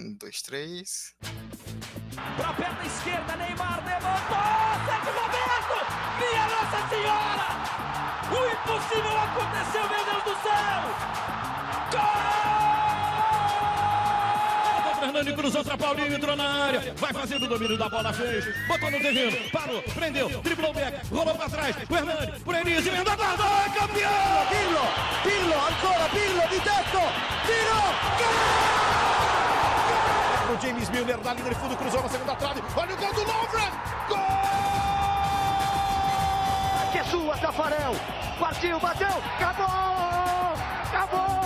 [0.00, 1.12] Um, dois, três.
[2.36, 4.38] Pra perna esquerda, Neymar levantou!
[4.86, 5.76] Sérgio Roberto!
[6.20, 7.46] Minha Nossa Senhora!
[8.30, 10.80] O impossível aconteceu, meu Deus do céu!
[11.90, 12.28] Gol!
[15.00, 18.90] Fernando cruzou pra Paulinho, entrou na área, vai fazendo o domínio da bola, fez, botou
[18.90, 23.12] no terreno, parou, prendeu, driblou o back, rolou pra trás, o Hernani, por Enis, emendou
[23.14, 24.46] a guarda, é campeão!
[24.48, 24.86] Pirlo,
[25.24, 27.00] Pirlo, ancora Pirlo di tetto,
[27.46, 27.80] tiro,
[28.18, 28.97] gol!
[30.48, 33.20] O James Milner na linha de fundo, cruzou na segunda trave, olha o gol do
[33.20, 33.70] Lovren,
[34.08, 34.18] gol!
[36.90, 37.94] Que é sua, Tafarel,
[38.40, 39.66] partiu, bateu, acabou,
[40.88, 41.40] acabou,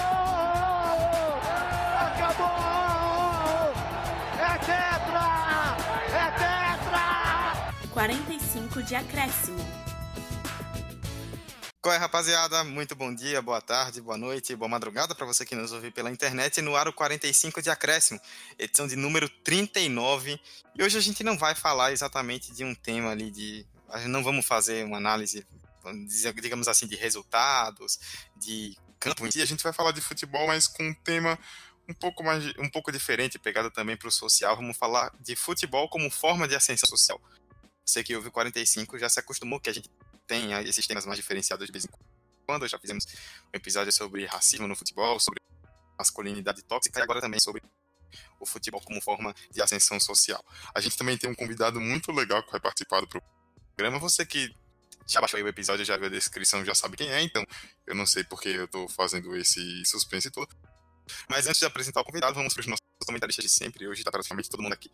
[2.00, 3.72] acabou,
[4.38, 5.76] é tetra,
[6.14, 7.74] é tetra!
[7.92, 9.81] 45 de acréscimo.
[11.82, 12.62] Qual é, rapaziada?
[12.62, 16.12] Muito bom dia, boa tarde, boa noite, boa madrugada para você que nos ouve pela
[16.12, 18.20] internet no Aro 45 de Acréscimo,
[18.56, 20.40] edição de número 39.
[20.76, 23.66] E hoje a gente não vai falar exatamente de um tema ali de.
[24.06, 25.44] Não vamos fazer uma análise,
[26.40, 27.98] digamos assim, de resultados,
[28.36, 29.42] de campo em.
[29.42, 31.36] A gente vai falar de futebol, mas com um tema
[31.88, 34.54] um pouco mais um pouco diferente, pegada também para o social.
[34.54, 37.20] Vamos falar de futebol como forma de ascensão social.
[37.84, 39.90] Você que ouve 45 já se acostumou que a gente
[40.26, 41.88] tem esses temas mais diferenciados de vez em
[42.46, 42.68] quando.
[42.68, 43.06] Já fizemos
[43.46, 45.40] um episódio sobre racismo no futebol, sobre
[45.98, 47.62] masculinidade tóxica e agora também sobre
[48.40, 50.44] o futebol como forma de ascensão social.
[50.74, 53.98] A gente também tem um convidado muito legal que vai participar do programa.
[53.98, 54.54] Você que
[55.06, 57.44] já baixou aí o episódio, já viu a descrição, já sabe quem é, então
[57.86, 60.54] eu não sei porque eu tô fazendo esse suspense todo.
[61.28, 63.86] Mas antes de apresentar o convidado, vamos para os nossos comentaristas de sempre.
[63.88, 64.90] Hoje está praticamente todo mundo aqui.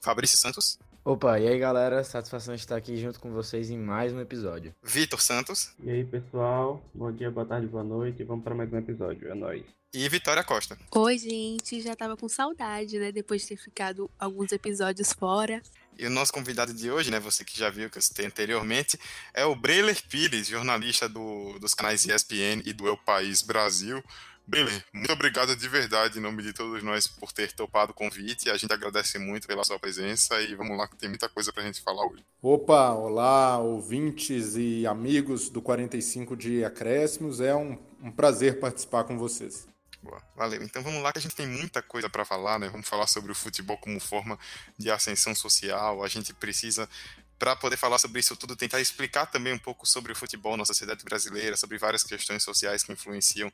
[0.00, 0.78] Fabrício Santos.
[1.04, 4.74] Opa, e aí galera, satisfação de estar aqui junto com vocês em mais um episódio.
[4.82, 5.72] Vitor Santos.
[5.82, 9.34] E aí pessoal, bom dia, boa tarde, boa noite, vamos para mais um episódio, é
[9.34, 9.62] nóis.
[9.94, 10.76] E Vitória Costa.
[10.94, 15.62] Oi gente, já tava com saudade, né, depois de ter ficado alguns episódios fora.
[15.96, 18.98] E o nosso convidado de hoje, né, você que já viu que eu citei anteriormente,
[19.32, 24.02] é o Breiler Pires, jornalista do, dos canais ESPN e do El País Brasil.
[24.48, 28.48] Bem, muito obrigado de verdade, em nome de todos nós, por ter topado o convite.
[28.48, 31.64] A gente agradece muito pela sua presença e vamos lá, que tem muita coisa pra
[31.64, 32.24] gente falar hoje.
[32.40, 37.40] Opa, olá, ouvintes e amigos do 45 de Acréscimos.
[37.40, 39.66] É um, um prazer participar com vocês.
[40.00, 40.62] Boa, valeu.
[40.62, 42.68] Então vamos lá, que a gente tem muita coisa para falar, né?
[42.68, 44.38] Vamos falar sobre o futebol como forma
[44.78, 46.04] de ascensão social.
[46.04, 46.88] A gente precisa
[47.36, 50.64] para poder falar sobre isso tudo, tentar explicar também um pouco sobre o futebol na
[50.64, 53.52] sociedade brasileira, sobre várias questões sociais que influenciam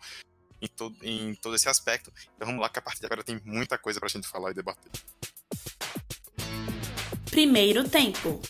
[0.63, 2.13] em todo, em todo esse aspecto.
[2.37, 4.53] Então vamos lá, que a partir de agora tem muita coisa para a gente falar
[4.53, 4.91] e debater.
[7.29, 8.41] Primeiro tempo.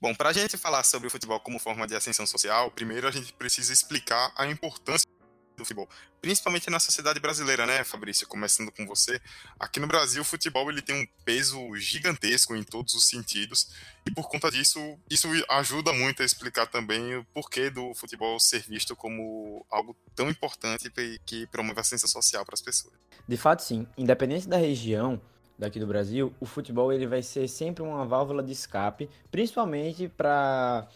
[0.00, 3.10] Bom, para a gente falar sobre o futebol como forma de ascensão social, primeiro a
[3.10, 5.08] gente precisa explicar a importância
[5.58, 5.88] do futebol,
[6.20, 8.26] principalmente na sociedade brasileira, né, Fabrício?
[8.26, 9.20] Começando com você,
[9.58, 13.70] aqui no Brasil o futebol ele tem um peso gigantesco em todos os sentidos
[14.06, 18.62] e por conta disso isso ajuda muito a explicar também o porquê do futebol ser
[18.62, 20.90] visto como algo tão importante
[21.26, 22.94] que promove a ascensão social para as pessoas.
[23.26, 23.86] De fato, sim.
[23.96, 25.20] Independente da região
[25.58, 30.88] daqui do Brasil, o futebol ele vai ser sempre uma válvula de escape, principalmente para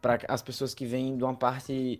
[0.00, 1.98] para as pessoas que vêm de uma parte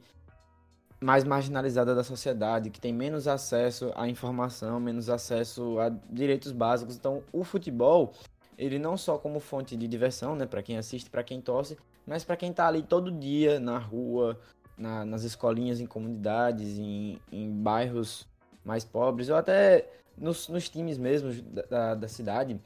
[1.05, 6.97] mais marginalizada da sociedade, que tem menos acesso à informação, menos acesso a direitos básicos.
[6.97, 8.15] Então, o futebol,
[8.57, 11.77] ele não só como fonte de diversão, né, para quem assiste, para quem torce,
[12.07, 14.41] mas para quem está ali todo dia na rua,
[14.79, 18.27] na, nas escolinhas, em comunidades, em, em bairros
[18.65, 19.87] mais pobres, ou até
[20.17, 21.31] nos, nos times mesmo
[21.69, 22.59] da, da cidade.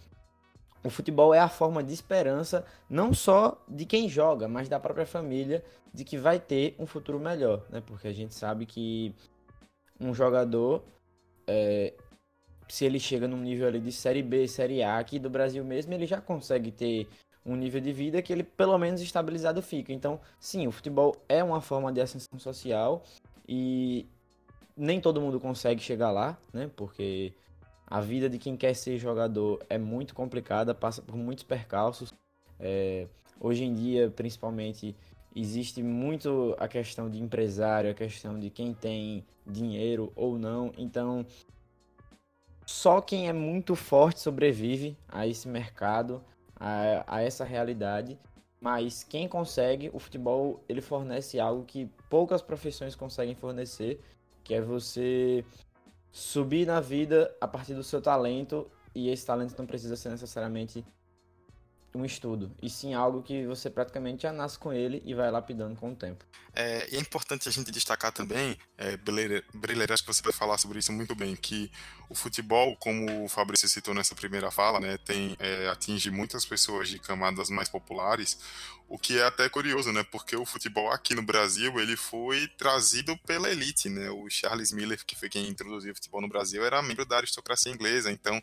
[0.88, 5.04] O futebol é a forma de esperança não só de quem joga, mas da própria
[5.04, 5.62] família
[5.92, 7.82] de que vai ter um futuro melhor, né?
[7.84, 9.14] Porque a gente sabe que
[10.00, 10.82] um jogador,
[11.46, 11.92] é,
[12.70, 15.92] se ele chega num nível ali de Série B, Série A aqui do Brasil mesmo,
[15.92, 17.06] ele já consegue ter
[17.44, 19.92] um nível de vida que ele pelo menos estabilizado fica.
[19.92, 23.02] Então, sim, o futebol é uma forma de ascensão social
[23.46, 24.06] e
[24.74, 26.70] nem todo mundo consegue chegar lá, né?
[26.74, 27.34] Porque
[27.90, 32.12] a vida de quem quer ser jogador é muito complicada, passa por muitos percalços.
[32.60, 33.06] É,
[33.40, 34.94] hoje em dia, principalmente,
[35.34, 40.70] existe muito a questão de empresário, a questão de quem tem dinheiro ou não.
[40.76, 41.24] Então,
[42.66, 46.22] só quem é muito forte sobrevive a esse mercado,
[46.54, 48.18] a, a essa realidade.
[48.60, 54.00] Mas quem consegue, o futebol ele fornece algo que poucas profissões conseguem fornecer,
[54.44, 55.44] que é você
[56.10, 60.84] subir na vida a partir do seu talento e esse talento não precisa ser necessariamente
[61.94, 65.74] um estudo, e sim algo que você praticamente já nasce com ele e vai lapidando
[65.76, 66.24] com o tempo.
[66.54, 69.44] É, é importante a gente destacar também, é, Breler,
[69.90, 71.70] acho que você vai falar sobre isso muito bem, que
[72.08, 76.88] o futebol, como o Fabrício citou nessa primeira fala, né, tem, é, atinge muitas pessoas
[76.88, 78.38] de camadas mais populares,
[78.88, 83.16] o que é até curioso, né, porque o futebol aqui no Brasil, ele foi trazido
[83.18, 86.82] pela elite, né, o Charles Miller, que foi quem introduziu o futebol no Brasil, era
[86.82, 88.42] membro da aristocracia inglesa, então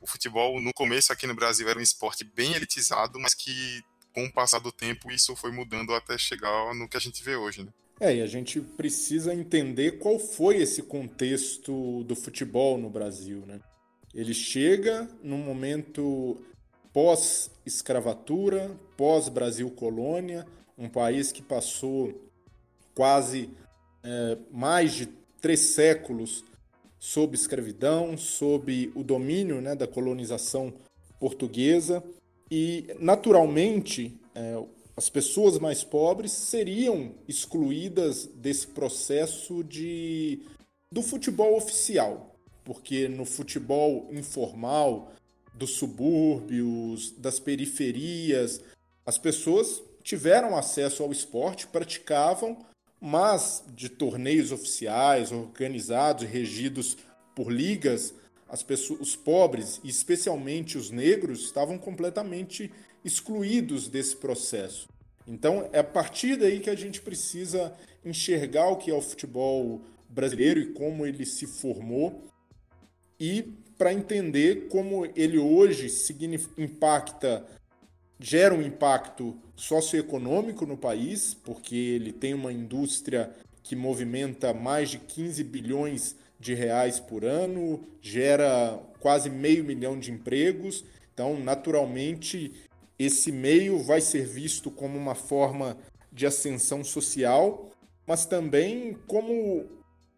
[0.00, 4.24] o futebol no começo aqui no Brasil era um esporte bem elitizado, mas que com
[4.24, 7.62] o passar do tempo isso foi mudando até chegar no que a gente vê hoje,
[7.62, 7.72] né?
[8.00, 13.60] É, e a gente precisa entender qual foi esse contexto do futebol no Brasil, né?
[14.14, 16.42] Ele chega num momento
[16.96, 20.46] pós-escravatura, pós-Brasil colônia,
[20.78, 22.30] um país que passou
[22.94, 23.50] quase
[24.02, 25.06] é, mais de
[25.38, 26.42] três séculos
[26.98, 30.72] sob escravidão, sob o domínio né, da colonização
[31.20, 32.02] portuguesa.
[32.50, 34.58] E, naturalmente, é,
[34.96, 40.40] as pessoas mais pobres seriam excluídas desse processo de,
[40.90, 42.34] do futebol oficial,
[42.64, 45.12] porque no futebol informal,
[45.56, 48.60] dos subúrbios, das periferias,
[49.04, 52.64] as pessoas tiveram acesso ao esporte, praticavam,
[53.00, 56.96] mas de torneios oficiais, organizados e regidos
[57.34, 58.14] por ligas,
[58.48, 62.72] as pessoas, os pobres, e especialmente os negros, estavam completamente
[63.04, 64.88] excluídos desse processo.
[65.26, 67.72] Então, é a partir daí que a gente precisa
[68.04, 72.28] enxergar o que é o futebol brasileiro e como ele se formou
[73.18, 75.88] e para entender como ele hoje
[76.56, 77.44] impacta
[78.18, 83.30] gera um impacto socioeconômico no país, porque ele tem uma indústria
[83.62, 90.10] que movimenta mais de 15 bilhões de reais por ano, gera quase meio milhão de
[90.10, 90.84] empregos.
[91.12, 92.52] Então, naturalmente,
[92.98, 95.76] esse meio vai ser visto como uma forma
[96.12, 97.70] de ascensão social,
[98.06, 99.66] mas também como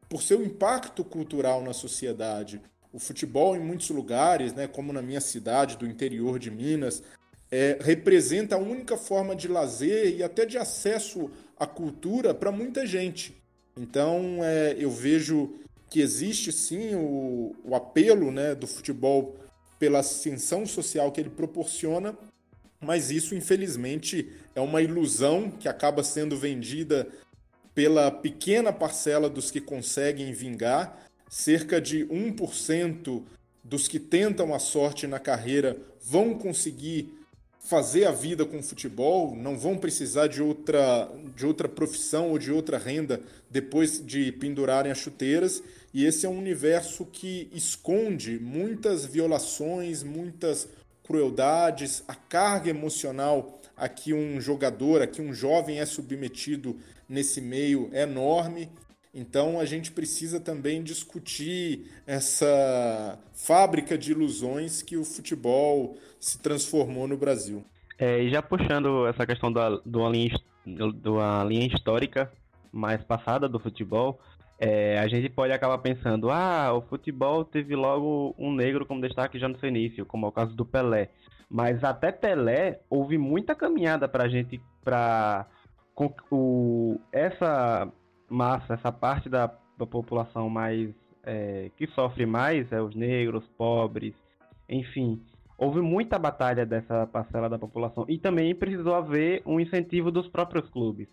[0.09, 2.61] por seu impacto cultural na sociedade.
[2.93, 7.03] O futebol em muitos lugares, né, como na minha cidade do interior de Minas,
[7.51, 12.87] é, representa a única forma de lazer e até de acesso à cultura para muita
[12.87, 13.35] gente.
[13.77, 15.55] Então, é, eu vejo
[15.89, 19.37] que existe sim o, o apelo né, do futebol
[19.79, 22.17] pela ascensão social que ele proporciona,
[22.81, 27.09] mas isso, infelizmente, é uma ilusão que acaba sendo vendida
[27.75, 31.08] pela pequena parcela dos que conseguem vingar.
[31.29, 33.23] Cerca de 1%
[33.63, 37.15] dos que tentam a sorte na carreira vão conseguir
[37.61, 42.51] fazer a vida com futebol, não vão precisar de outra, de outra profissão ou de
[42.51, 43.21] outra renda
[43.51, 45.63] depois de pendurarem as chuteiras.
[45.93, 50.67] E esse é um universo que esconde muitas violações, muitas
[51.03, 56.77] crueldades, a carga emocional a que um jogador, a que um jovem é submetido
[57.09, 58.69] nesse meio é enorme.
[59.13, 67.09] Então a gente precisa também discutir essa fábrica de ilusões que o futebol se transformou
[67.09, 67.65] no Brasil.
[67.99, 70.39] É, e já puxando essa questão da, uma linha,
[71.05, 72.31] uma linha histórica
[72.71, 74.21] mais passada do futebol,
[74.59, 79.39] é, a gente pode acabar pensando, ah, o futebol teve logo um negro como destaque
[79.39, 81.11] já no seu início, como é o caso do Pelé.
[81.49, 85.47] Mas até Pelé houve muita caminhada para a gente, para
[86.31, 87.91] o, essa
[88.29, 89.47] massa, essa parte da,
[89.77, 90.95] da população mais
[91.25, 94.15] é, que sofre mais, é os negros, pobres,
[94.69, 95.21] enfim.
[95.57, 100.69] Houve muita batalha dessa parcela da população e também precisou haver um incentivo dos próprios
[100.71, 101.09] clubes.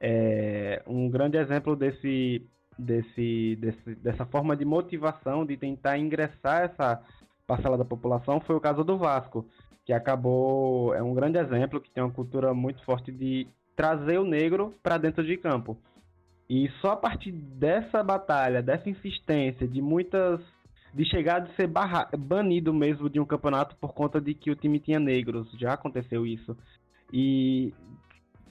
[0.00, 2.46] É, um grande exemplo desse,
[2.78, 7.02] desse, desse, dessa forma de motivação de tentar ingressar essa
[7.46, 9.44] parcela da população foi o caso do Vasco,
[9.84, 14.24] que acabou é um grande exemplo que tem uma cultura muito forte de trazer o
[14.24, 15.76] negro para dentro de campo.
[16.50, 20.40] E só a partir dessa batalha, dessa insistência, de muitas.
[20.92, 24.56] de chegar de ser barra, banido mesmo de um campeonato por conta de que o
[24.56, 25.48] time tinha negros.
[25.52, 26.58] Já aconteceu isso.
[27.12, 27.72] E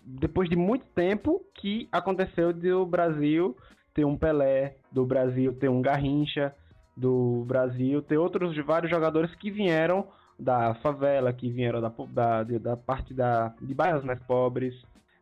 [0.06, 3.58] depois de muito tempo que aconteceu do Brasil
[3.94, 6.56] ter um Pelé, do Brasil ter um Garrincha,
[6.96, 10.08] do Brasil ter outros vários jogadores que vieram
[10.40, 14.74] da favela, que vieram da, da, da parte da, de bairros mais pobres,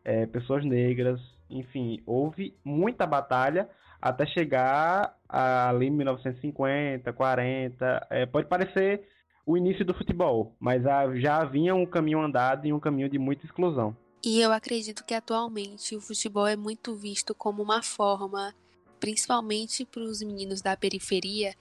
[0.04, 3.68] é, pessoas negras, enfim, houve muita batalha
[4.00, 8.06] até chegar ali em 1950, 40.
[8.10, 9.06] É, pode parecer
[9.44, 10.82] o início do futebol, mas
[11.20, 13.96] já havia um caminho andado e um caminho de muita exclusão.
[14.22, 18.54] E eu acredito que atualmente o futebol é muito visto como uma forma,
[19.00, 21.54] principalmente para os meninos da periferia,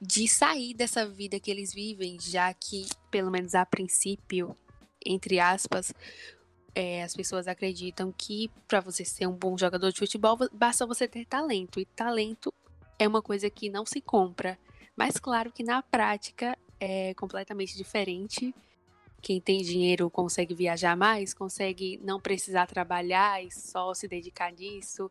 [0.00, 4.56] de sair dessa vida que eles vivem, já que, pelo menos a princípio,
[5.06, 5.94] entre aspas,
[6.74, 11.06] é, as pessoas acreditam que para você ser um bom jogador de futebol basta você
[11.06, 12.52] ter talento e talento
[12.98, 14.58] é uma coisa que não se compra.
[14.96, 18.54] Mas claro que na prática é completamente diferente.
[19.20, 25.10] Quem tem dinheiro consegue viajar mais, consegue não precisar trabalhar e só se dedicar nisso.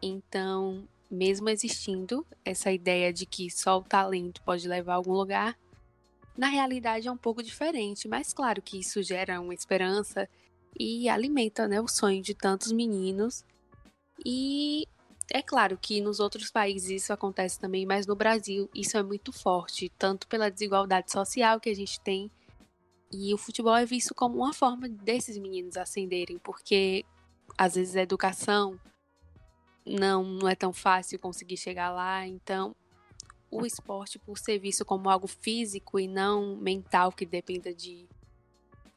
[0.00, 5.58] Então, mesmo existindo essa ideia de que só o talento pode levar a algum lugar,
[6.36, 10.28] na realidade é um pouco diferente, mas claro que isso gera uma esperança
[10.78, 13.44] e alimenta né, o sonho de tantos meninos.
[14.24, 14.86] E
[15.32, 19.32] é claro que nos outros países isso acontece também, mas no Brasil isso é muito
[19.32, 22.30] forte, tanto pela desigualdade social que a gente tem.
[23.12, 27.04] E o futebol é visto como uma forma desses meninos ascenderem, porque
[27.56, 28.78] às vezes a educação
[29.84, 32.74] não, não é tão fácil conseguir chegar lá, então
[33.50, 38.08] o esporte, por ser visto como algo físico e não mental, que dependa de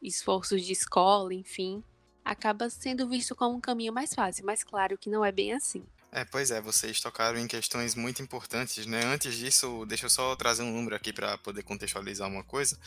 [0.02, 1.84] esforços de escola, enfim,
[2.24, 5.86] acaba sendo visto como um caminho mais fácil, mas claro que não é bem assim.
[6.12, 9.06] É, pois é, vocês tocaram em questões muito importantes, né?
[9.06, 12.80] Antes disso, deixa eu só trazer um número aqui para poder contextualizar uma coisa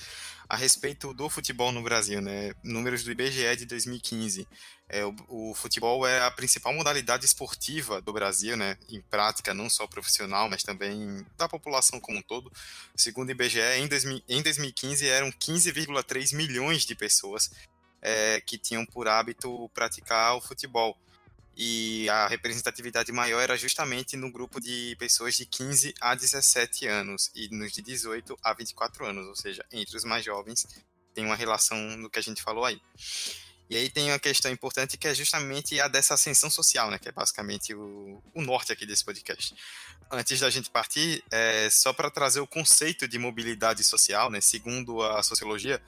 [0.48, 2.52] a respeito do futebol no Brasil, né?
[2.64, 4.46] Números do IBGE de 2015.
[4.88, 8.76] É, o, o, futebol é a principal modalidade esportiva do Brasil, né?
[8.88, 12.52] Em prática, não só profissional, mas também da população como um todo.
[12.96, 17.52] Segundo o IBGE, em, 2000, em 2015 eram 15,3 milhões de pessoas
[18.02, 20.98] é, que tinham por hábito praticar o futebol
[21.56, 27.30] e a representatividade maior era justamente no grupo de pessoas de 15 a 17 anos
[27.34, 30.66] e nos de 18 a 24 anos, ou seja, entre os mais jovens
[31.14, 32.80] tem uma relação do que a gente falou aí.
[33.68, 37.08] E aí tem uma questão importante que é justamente a dessa ascensão social, né, que
[37.08, 39.54] é basicamente o, o norte aqui desse podcast.
[40.10, 45.02] Antes da gente partir, é, só para trazer o conceito de mobilidade social, né, segundo
[45.02, 45.82] a sociologia,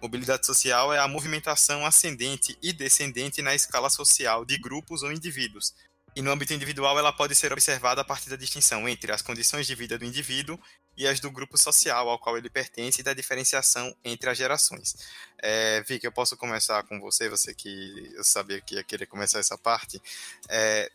[0.00, 5.74] Mobilidade social é a movimentação ascendente e descendente na escala social de grupos ou indivíduos.
[6.14, 9.66] E no âmbito individual, ela pode ser observada a partir da distinção entre as condições
[9.66, 10.58] de vida do indivíduo
[10.96, 14.96] e as do grupo social ao qual ele pertence e da diferenciação entre as gerações.
[15.40, 19.38] É, Vicky, eu posso começar com você, você que eu sabia que ia querer começar
[19.38, 20.02] essa parte.
[20.48, 20.90] É,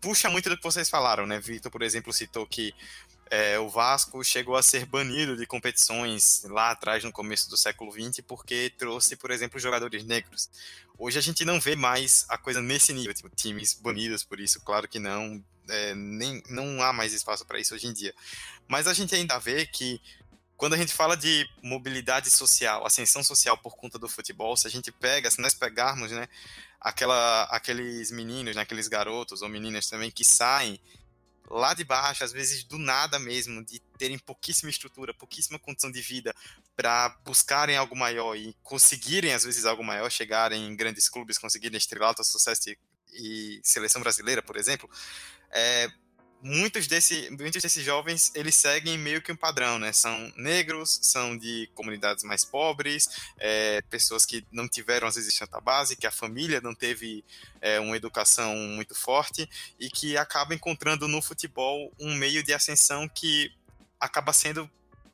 [0.00, 1.40] puxa muito do que vocês falaram, né?
[1.40, 2.74] Vitor, por exemplo, citou que
[3.30, 7.92] é, o Vasco chegou a ser banido de competições lá atrás, no começo do século
[7.92, 10.48] XX, porque trouxe, por exemplo, jogadores negros.
[10.98, 14.60] Hoje a gente não vê mais a coisa nesse nível, tipo, times banidos por isso,
[14.60, 18.14] claro que não, é, nem, não há mais espaço para isso hoje em dia.
[18.66, 20.00] Mas a gente ainda vê que
[20.56, 24.70] quando a gente fala de mobilidade social, ascensão social por conta do futebol, se a
[24.70, 26.28] gente pega, se nós pegarmos, né,
[26.80, 30.80] aquela, aqueles meninos, né, aqueles garotos ou meninas também que saem
[31.50, 36.00] lá de baixo, às vezes do nada mesmo, de terem pouquíssima estrutura, pouquíssima condição de
[36.00, 36.34] vida
[36.76, 41.78] para buscarem algo maior e conseguirem às vezes algo maior, chegarem em grandes clubes, conseguirem
[41.78, 42.78] estrelato, sucesso e,
[43.12, 44.88] e seleção brasileira, por exemplo,
[45.50, 45.88] é,
[46.42, 49.92] muitos, desse, muitos desses jovens eles seguem meio que um padrão, né?
[49.92, 55.60] São negros, são de comunidades mais pobres, é, pessoas que não tiveram às vezes tanta
[55.60, 57.24] base, que a família não teve
[57.60, 63.08] é, uma educação muito forte e que acabam encontrando no futebol um meio de ascensão
[63.08, 63.52] que
[64.00, 64.70] acaba sendo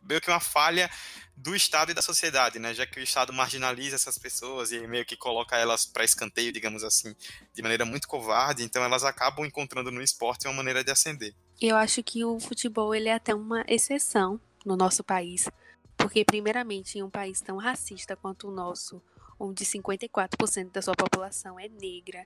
[0.09, 0.91] meio que uma falha
[1.37, 2.73] do Estado e da sociedade, né?
[2.73, 6.85] Já que o Estado marginaliza essas pessoas e meio que coloca elas para escanteio, digamos
[6.85, 7.15] assim,
[7.53, 11.35] de maneira muito covarde, então elas acabam encontrando no esporte uma maneira de ascender.
[11.61, 15.49] Eu acho que o futebol ele é até uma exceção no nosso país,
[15.97, 19.03] porque primeiramente em um país tão racista quanto o nosso,
[19.39, 22.25] onde 54% da sua população é negra,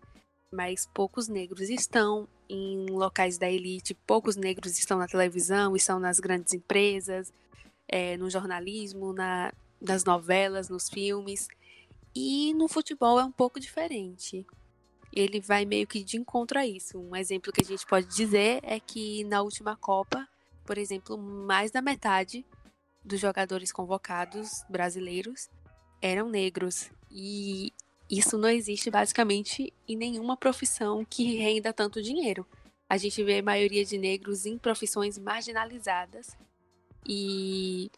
[0.52, 6.18] mas poucos negros estão em locais da elite, poucos negros estão na televisão, estão nas
[6.18, 7.32] grandes empresas,
[7.88, 11.48] é, no jornalismo, na, nas novelas, nos filmes.
[12.14, 14.46] E no futebol é um pouco diferente.
[15.12, 16.98] Ele vai meio que de encontro a isso.
[16.98, 20.28] Um exemplo que a gente pode dizer é que na última Copa,
[20.64, 22.44] por exemplo, mais da metade
[23.04, 25.48] dos jogadores convocados brasileiros
[26.02, 26.90] eram negros.
[27.10, 27.72] E
[28.10, 32.46] isso não existe basicamente em nenhuma profissão que renda tanto dinheiro.
[32.88, 36.36] A gente vê a maioria de negros em profissões marginalizadas
[37.08, 37.90] e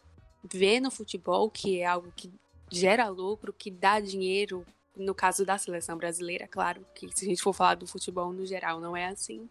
[0.44, 2.30] ver no futebol, que é algo que
[2.70, 4.64] gera lucro, que dá dinheiro,
[4.96, 8.46] no caso da seleção brasileira, claro, que se a gente for falar do futebol no
[8.46, 9.48] geral, não é assim.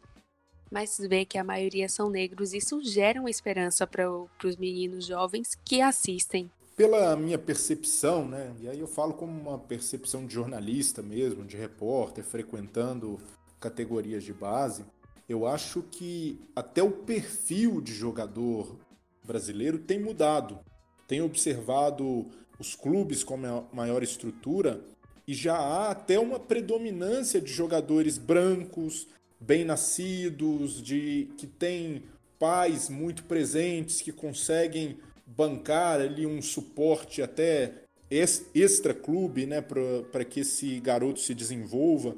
[0.72, 5.58] Mas ver que a maioria são negros, isso gera uma esperança para os meninos jovens
[5.66, 6.50] que assistem.
[6.76, 8.56] Pela minha percepção, né?
[8.62, 13.20] E aí eu falo como uma percepção de jornalista mesmo, de repórter, frequentando
[13.60, 14.86] categorias de base,
[15.28, 18.78] eu acho que até o perfil de jogador
[19.30, 20.60] brasileiro tem mudado.
[21.08, 22.28] tenho observado
[22.60, 23.38] os clubes com
[23.72, 24.82] maior estrutura
[25.28, 29.08] e já há até uma predominância de jogadores brancos,
[29.40, 32.04] bem nascidos, de que têm
[32.40, 40.40] pais muito presentes, que conseguem bancar ali um suporte até extra clube, né, para que
[40.40, 42.16] esse garoto se desenvolva,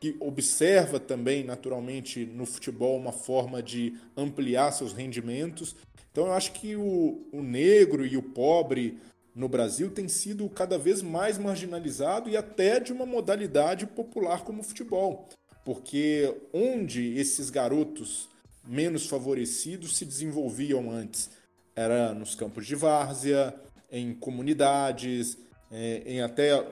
[0.00, 5.76] que observa também naturalmente no futebol uma forma de ampliar seus rendimentos.
[6.14, 9.00] Então eu acho que o, o negro e o pobre
[9.34, 14.60] no Brasil tem sido cada vez mais marginalizado e até de uma modalidade popular como
[14.60, 15.28] o futebol.
[15.64, 18.28] Porque onde esses garotos
[18.64, 21.30] menos favorecidos se desenvolviam antes?
[21.74, 23.52] Era nos campos de várzea,
[23.90, 25.36] em comunidades,
[25.68, 26.64] é, em até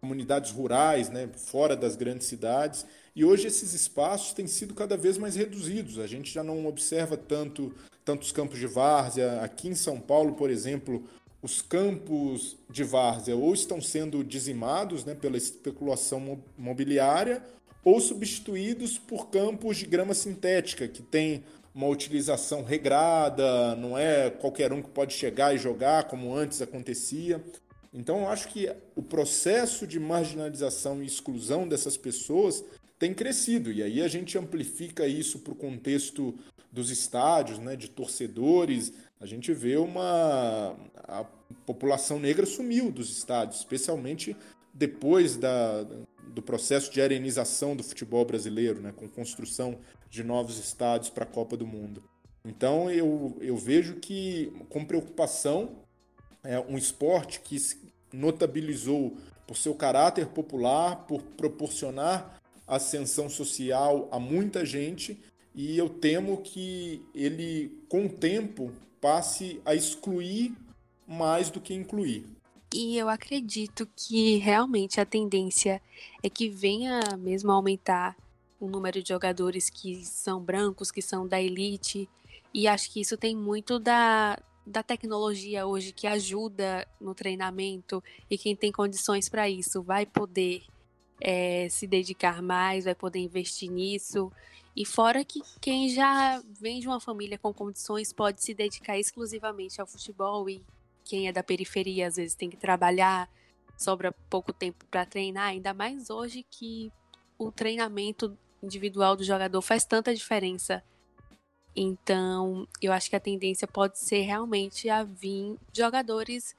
[0.00, 2.86] comunidades rurais, né, fora das grandes cidades.
[3.16, 5.98] E hoje esses espaços têm sido cada vez mais reduzidos.
[5.98, 9.40] A gente já não observa tanto tantos campos de várzea.
[9.40, 11.02] Aqui em São Paulo, por exemplo,
[11.42, 17.42] os campos de várzea ou estão sendo dizimados né, pela especulação mobiliária
[17.82, 21.42] ou substituídos por campos de grama sintética, que tem
[21.74, 27.42] uma utilização regrada, não é qualquer um que pode chegar e jogar como antes acontecia.
[27.94, 32.62] Então, eu acho que o processo de marginalização e exclusão dessas pessoas
[32.98, 36.34] tem crescido, e aí a gente amplifica isso para o contexto
[36.72, 40.76] dos estádios, né, de torcedores, a gente vê uma.
[41.04, 41.24] A
[41.64, 44.36] população negra sumiu dos estádios, especialmente
[44.74, 45.84] depois da,
[46.34, 49.78] do processo de arenização do futebol brasileiro, né, com construção
[50.10, 52.02] de novos estádios para a Copa do Mundo.
[52.44, 55.82] Então eu, eu vejo que, com preocupação,
[56.44, 57.56] é um esporte que
[58.12, 62.35] notabilizou por seu caráter popular, por proporcionar
[62.66, 65.18] ascensão social a muita gente,
[65.54, 70.54] e eu temo que ele, com o tempo, passe a excluir
[71.06, 72.26] mais do que incluir.
[72.74, 75.80] E eu acredito que realmente a tendência
[76.22, 78.16] é que venha mesmo aumentar
[78.60, 82.08] o número de jogadores que são brancos, que são da elite.
[82.52, 88.02] E acho que isso tem muito da, da tecnologia hoje que ajuda no treinamento.
[88.28, 90.64] E quem tem condições para isso vai poder
[91.20, 94.30] é, se dedicar mais, vai poder investir nisso.
[94.74, 99.80] E fora que quem já vem de uma família com condições pode se dedicar exclusivamente
[99.80, 100.62] ao futebol e
[101.04, 103.30] quem é da periferia às vezes tem que trabalhar,
[103.78, 106.92] sobra pouco tempo para treinar, ainda mais hoje que
[107.38, 110.82] o treinamento individual do jogador faz tanta diferença.
[111.74, 116.56] Então, eu acho que a tendência pode ser realmente a vir jogadores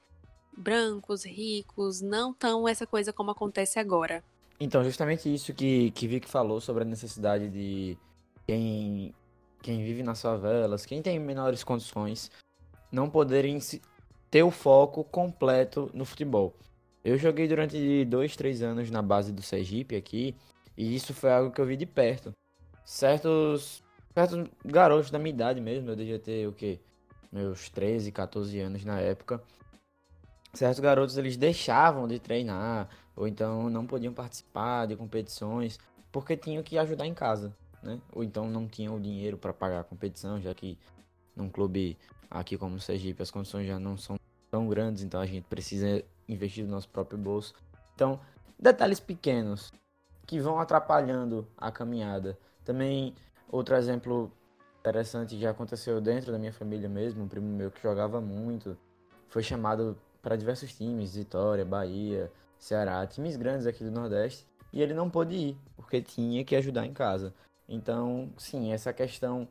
[0.56, 4.24] brancos, ricos, não tão essa coisa como acontece agora.
[4.60, 7.96] Então, justamente isso que, que Vic falou sobre a necessidade de
[8.46, 9.14] quem,
[9.62, 12.30] quem vive nas favelas, quem tem menores condições,
[12.90, 13.58] não poderem
[14.30, 16.56] ter o foco completo no futebol.
[17.04, 20.34] Eu joguei durante dois, três anos na base do Sergipe aqui,
[20.76, 22.32] e isso foi algo que eu vi de perto.
[22.84, 26.80] Certos, certos garotos da minha idade mesmo, eu devia ter o quê?
[27.30, 29.40] Meus 13, 14 anos na época.
[30.52, 35.78] Certos garotos eles deixavam de treinar, ou então não podiam participar de competições,
[36.10, 38.00] porque tinham que ajudar em casa né?
[38.12, 40.78] Ou então não tinham o dinheiro para pagar a competição, já que
[41.34, 41.96] num clube
[42.30, 44.18] aqui como o Sergipe as condições já não são
[44.50, 47.54] tão grandes, então a gente precisa investir no nosso próprio bolso.
[47.94, 48.20] Então,
[48.58, 49.72] detalhes pequenos
[50.26, 52.38] que vão atrapalhando a caminhada.
[52.64, 53.14] Também
[53.50, 54.30] outro exemplo
[54.80, 58.76] interessante já aconteceu dentro da minha família mesmo, um primo meu que jogava muito,
[59.28, 64.94] foi chamado para diversos times, Vitória, Bahia, Ceará, times grandes aqui do Nordeste, e ele
[64.94, 67.32] não pôde ir, porque tinha que ajudar em casa.
[67.68, 69.48] Então, sim, essa questão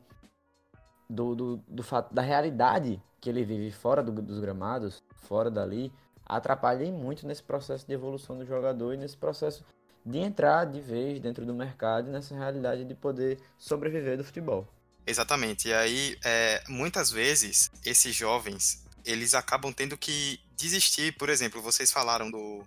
[1.08, 5.92] do, do, do fato da realidade que ele vive fora do, dos gramados, fora dali,
[6.24, 9.64] atrapalha muito nesse processo de evolução do jogador e nesse processo
[10.04, 14.66] de entrar de vez dentro do mercado nessa realidade de poder sobreviver do futebol.
[15.06, 15.68] Exatamente.
[15.68, 21.12] E aí, é, muitas vezes, esses jovens, eles acabam tendo que desistir.
[21.16, 22.62] Por exemplo, vocês falaram do,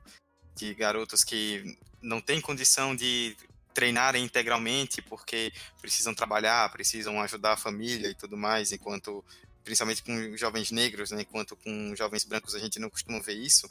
[0.55, 3.35] de garotos que não têm condição de
[3.73, 9.23] treinarem integralmente porque precisam trabalhar, precisam ajudar a família e tudo mais, enquanto
[9.63, 13.69] principalmente com jovens negros, né, enquanto com jovens brancos a gente não costuma ver isso.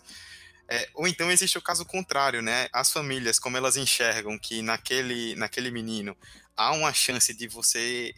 [0.69, 2.69] É, ou então existe o caso contrário, né?
[2.73, 6.17] As famílias, como elas enxergam que naquele, naquele menino
[6.57, 8.15] há uma chance de você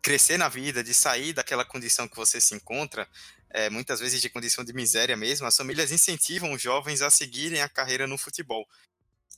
[0.00, 3.06] crescer na vida, de sair daquela condição que você se encontra,
[3.50, 7.60] é, muitas vezes de condição de miséria mesmo, as famílias incentivam os jovens a seguirem
[7.60, 8.66] a carreira no futebol.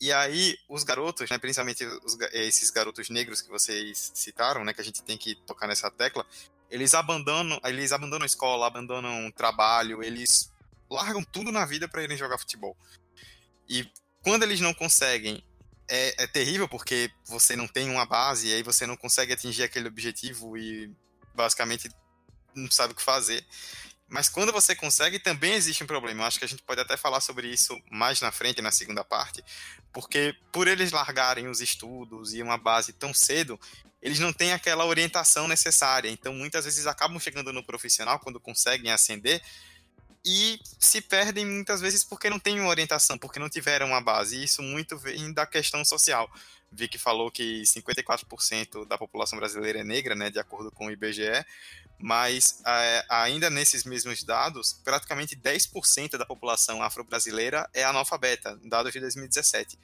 [0.00, 4.80] E aí, os garotos, né, principalmente os, esses garotos negros que vocês citaram, né, que
[4.80, 6.26] a gente tem que tocar nessa tecla,
[6.70, 10.50] eles abandonam, eles abandonam a escola, abandonam o trabalho, eles
[10.90, 12.76] largam tudo na vida para irem jogar futebol.
[13.68, 13.88] E
[14.22, 15.44] quando eles não conseguem,
[15.88, 19.62] é, é, terrível porque você não tem uma base e aí você não consegue atingir
[19.62, 20.90] aquele objetivo e
[21.34, 21.90] basicamente
[22.54, 23.44] não sabe o que fazer.
[24.12, 26.22] Mas quando você consegue, também existe um problema.
[26.22, 29.02] Eu acho que a gente pode até falar sobre isso mais na frente, na segunda
[29.02, 29.42] parte,
[29.90, 33.58] porque por eles largarem os estudos e uma base tão cedo,
[34.02, 36.10] eles não têm aquela orientação necessária.
[36.10, 39.42] Então, muitas vezes acabam chegando no profissional quando conseguem ascender
[40.22, 44.36] e se perdem muitas vezes porque não têm uma orientação, porque não tiveram uma base.
[44.36, 46.30] E isso muito vem da questão social.
[46.70, 50.90] Vi que falou que 54% da população brasileira é negra, né, de acordo com o
[50.90, 51.46] IBGE,
[52.02, 59.00] mas é, ainda nesses mesmos dados, praticamente 10% da população afro-brasileira é analfabeta, dados de
[59.00, 59.78] 2017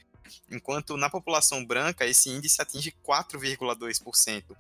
[0.51, 4.57] enquanto na população branca esse índice atinge 4,2%.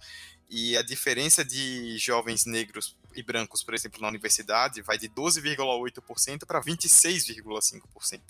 [0.51, 6.47] E a diferença de jovens negros e brancos, por exemplo, na universidade, vai de 12,8%
[6.47, 8.21] para 26,5%.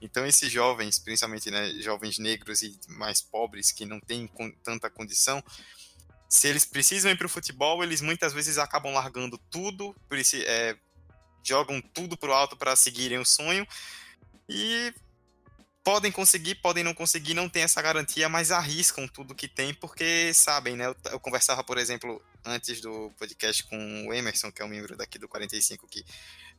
[0.00, 4.30] Então, esses jovens, principalmente né, jovens negros e mais pobres, que não têm
[4.62, 5.42] tanta condição,
[6.28, 9.94] se eles precisam ir para o futebol, eles muitas vezes acabam largando tudo,
[10.46, 10.76] é,
[11.42, 13.66] jogam tudo para o alto para seguirem o sonho
[14.48, 14.92] e
[15.84, 20.34] podem conseguir, podem não conseguir, não tem essa garantia, mas arriscam tudo que tem, porque
[20.34, 20.86] sabem, né?
[20.86, 24.96] Eu, eu, conversava, por exemplo, antes do podcast com o Emerson, que é um membro
[24.96, 26.04] daqui do 45, que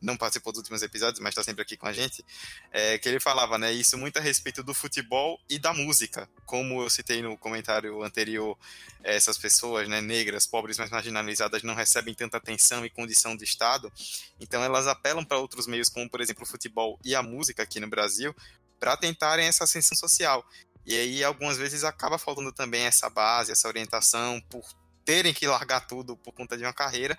[0.01, 2.23] não participou dos últimos episódios, mas está sempre aqui com a gente,
[2.71, 3.71] é, que ele falava, né?
[3.71, 6.29] Isso muito a respeito do futebol e da música.
[6.45, 8.57] Como eu citei no comentário anterior,
[9.03, 13.91] essas pessoas, né, negras, pobres, mais marginalizadas, não recebem tanta atenção e condição de Estado,
[14.39, 17.79] então elas apelam para outros meios, como, por exemplo, o futebol e a música aqui
[17.79, 18.35] no Brasil,
[18.79, 20.45] para tentarem essa ascensão social.
[20.85, 24.63] E aí, algumas vezes, acaba faltando também essa base, essa orientação, por
[25.03, 27.17] terem que largar tudo por conta de uma carreira,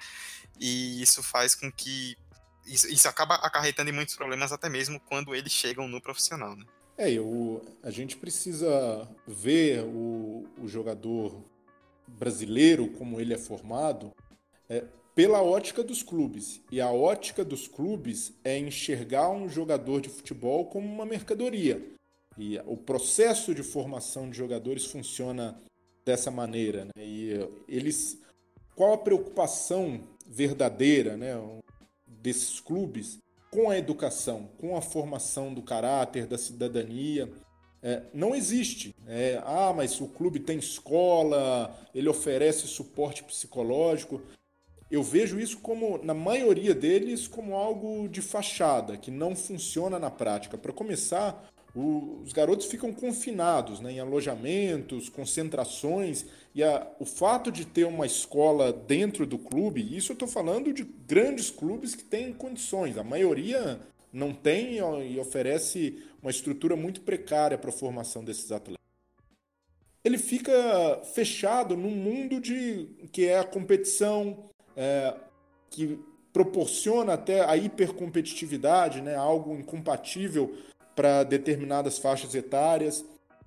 [0.61, 2.17] e isso faz com que.
[2.69, 6.55] Isso, isso acaba acarretando em muitos problemas, até mesmo quando eles chegam no profissional.
[6.55, 6.65] Né?
[6.97, 11.43] É, eu, a gente precisa ver o, o jogador
[12.07, 14.13] brasileiro, como ele é formado,
[14.69, 16.61] é, pela ótica dos clubes.
[16.71, 21.85] E a ótica dos clubes é enxergar um jogador de futebol como uma mercadoria.
[22.37, 25.61] E o processo de formação de jogadores funciona
[26.05, 26.85] dessa maneira.
[26.85, 26.93] Né?
[26.97, 28.21] E eles,
[28.75, 31.35] qual a preocupação verdadeira né,
[32.21, 33.19] desses clubes
[33.51, 37.31] com a educação, com a formação do caráter, da cidadania?
[37.83, 38.95] É, não existe.
[39.07, 44.21] É, ah, mas o clube tem escola, ele oferece suporte psicológico
[44.91, 50.11] eu vejo isso como, na maioria deles, como algo de fachada, que não funciona na
[50.11, 50.57] prática.
[50.57, 51.47] Para começar,
[51.79, 58.07] os garotos ficam confinados né, em alojamentos, concentrações, e a, o fato de ter uma
[58.07, 63.05] escola dentro do clube, isso eu estou falando de grandes clubes que têm condições, a
[63.05, 63.79] maioria
[64.13, 68.79] não tem e oferece uma estrutura muito precária para a formação desses atletas.
[70.03, 75.15] Ele fica fechado num mundo de que é a competição, é,
[75.71, 75.99] que
[76.33, 80.57] proporciona até a hipercompetitividade, né, algo incompatível
[80.99, 83.05] para determinadas faixas etárias.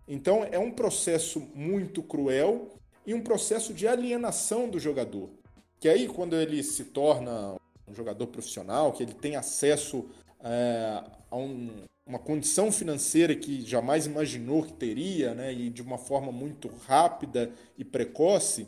[0.08, 2.70] Então é um processo muito cruel
[3.06, 5.30] e um processo de alienação do jogador.
[5.78, 10.06] Que aí quando ele se torna um jogador profissional, que ele tem acesso
[10.42, 11.70] é, a um,
[12.08, 17.52] uma condição financeira que jamais imaginou que teria, né, e de uma forma muito rápida
[17.78, 18.66] e precoce,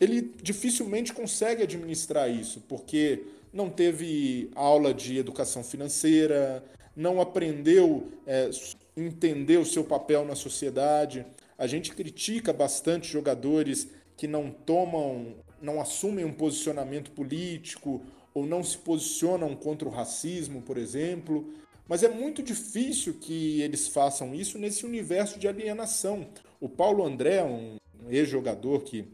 [0.00, 6.64] ele dificilmente consegue administrar isso, porque não teve aula de educação financeira,
[6.98, 8.50] não aprendeu é,
[8.96, 11.24] entender o seu papel na sociedade.
[11.56, 18.02] A gente critica bastante jogadores que não tomam, não assumem um posicionamento político
[18.34, 21.48] ou não se posicionam contra o racismo, por exemplo.
[21.86, 26.26] Mas é muito difícil que eles façam isso nesse universo de alienação.
[26.60, 27.76] O Paulo André, um
[28.10, 29.04] ex-jogador que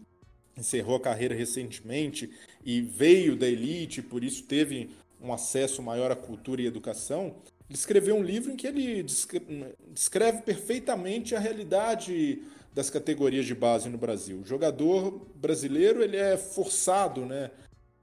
[0.56, 2.30] encerrou a carreira recentemente
[2.64, 4.88] e veio da elite, por isso teve
[5.20, 7.36] um acesso maior à cultura e educação,
[7.68, 12.42] ele escreveu um livro em que ele descreve perfeitamente a realidade
[12.74, 14.40] das categorias de base no Brasil.
[14.40, 17.50] O jogador brasileiro ele é forçado né,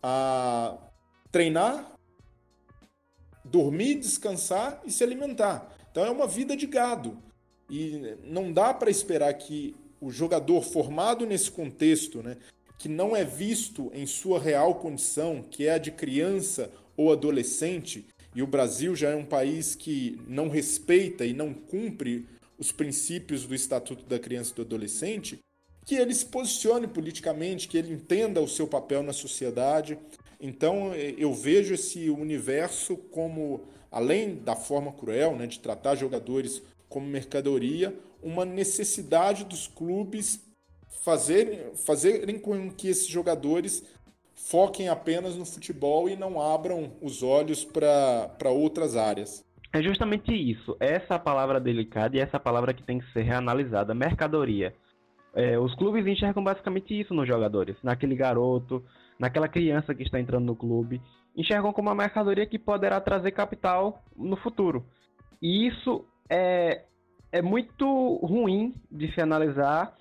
[0.02, 0.78] a
[1.32, 1.95] treinar,
[3.43, 5.71] dormir, descansar e se alimentar.
[5.91, 7.21] Então é uma vida de gado.
[7.69, 12.38] E não dá para esperar que o jogador formado nesse contexto, né,
[12.80, 18.08] que não é visto em sua real condição, que é a de criança ou adolescente,
[18.34, 22.26] e o Brasil já é um país que não respeita e não cumpre
[22.58, 25.39] os princípios do Estatuto da Criança e do Adolescente,
[25.86, 29.98] que ele se posicione politicamente, que ele entenda o seu papel na sociedade.
[30.39, 37.08] Então eu vejo esse universo como, além da forma cruel né, de tratar jogadores como
[37.08, 40.39] mercadoria, uma necessidade dos clubes
[41.04, 43.84] fazerem, fazerem com que esses jogadores
[44.50, 49.46] foquem apenas no futebol e não abram os olhos para outras áreas.
[49.74, 50.76] É justamente isso.
[50.80, 53.94] Essa palavra delicada e essa palavra que tem que ser reanalisada.
[53.94, 54.74] Mercadoria.
[55.34, 58.84] É, os clubes enxergam basicamente isso nos jogadores, naquele garoto,
[59.18, 61.02] naquela criança que está entrando no clube.
[61.36, 64.86] Enxergam como uma mercadoria que poderá trazer capital no futuro.
[65.42, 66.84] E isso é,
[67.32, 69.96] é muito ruim de se analisar,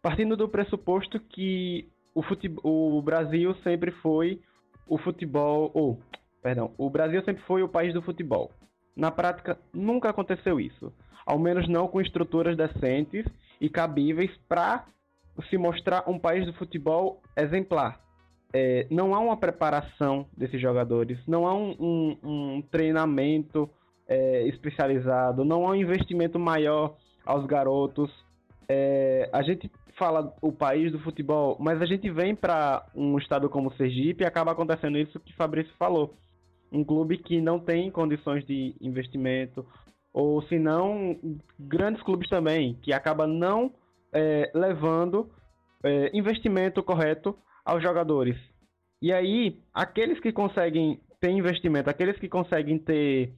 [0.00, 4.40] partindo do pressuposto que o, futebol, o Brasil sempre foi
[4.88, 5.70] o futebol.
[5.74, 6.00] Ou,
[6.42, 8.50] perdão, o Brasil sempre foi o país do futebol.
[8.96, 10.90] Na prática, nunca aconteceu isso.
[11.26, 13.26] Ao menos não com estruturas decentes
[13.60, 14.86] e cabíveis para
[15.50, 18.00] se mostrar um país do futebol exemplar.
[18.54, 23.68] É, não há uma preparação desses jogadores, não há um, um, um treinamento
[24.08, 28.10] é, especializado, não há um investimento maior aos garotos.
[28.66, 33.48] É, a gente fala o país do futebol, mas a gente vem para um estado
[33.48, 36.14] como Sergipe e acaba acontecendo isso que Fabrício falou.
[36.70, 39.66] Um clube que não tem condições de investimento,
[40.12, 41.18] ou se não,
[41.58, 43.72] grandes clubes também, que acaba não
[44.12, 45.30] é, levando
[45.82, 48.36] é, investimento correto aos jogadores.
[49.00, 53.34] E aí, aqueles que conseguem ter investimento, aqueles que conseguem ter,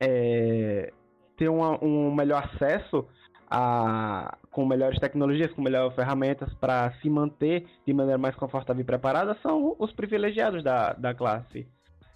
[0.00, 0.92] é,
[1.36, 3.06] ter uma, um melhor acesso
[3.50, 8.84] a, com melhores tecnologias, com melhores ferramentas para se manter de maneira mais confortável e
[8.84, 11.66] preparada, são os privilegiados da, da classe.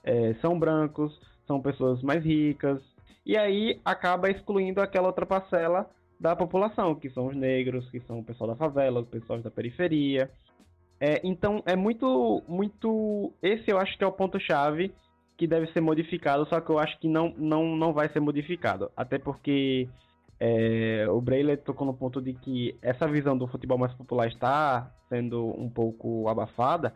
[0.04, 2.80] É, são brancos, são pessoas mais ricas,
[3.24, 8.20] e aí acaba excluindo aquela outra parcela da população, que são os negros, que são
[8.20, 10.30] o pessoal da favela, os pessoal da periferia.
[11.00, 13.32] É, então é muito, muito.
[13.42, 14.94] Esse eu acho que é o ponto-chave
[15.36, 18.90] que deve ser modificado, só que eu acho que não, não, não vai ser modificado.
[18.96, 19.88] Até porque
[20.38, 24.90] é, o Breyer tocou no ponto de que essa visão do futebol mais popular está
[25.08, 26.94] sendo um pouco abafada.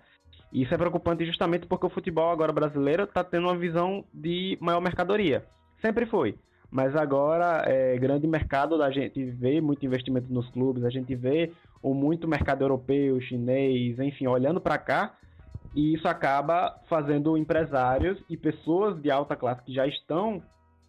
[0.53, 4.59] E isso é preocupante justamente porque o futebol agora brasileiro está tendo uma visão de
[4.61, 5.45] maior mercadoria.
[5.81, 6.37] Sempre foi.
[6.71, 11.53] Mas agora é grande mercado, a gente vê muito investimento nos clubes, a gente vê
[11.83, 15.17] o muito mercado europeu, chinês, enfim, olhando para cá,
[15.75, 20.41] e isso acaba fazendo empresários e pessoas de alta classe que já estão,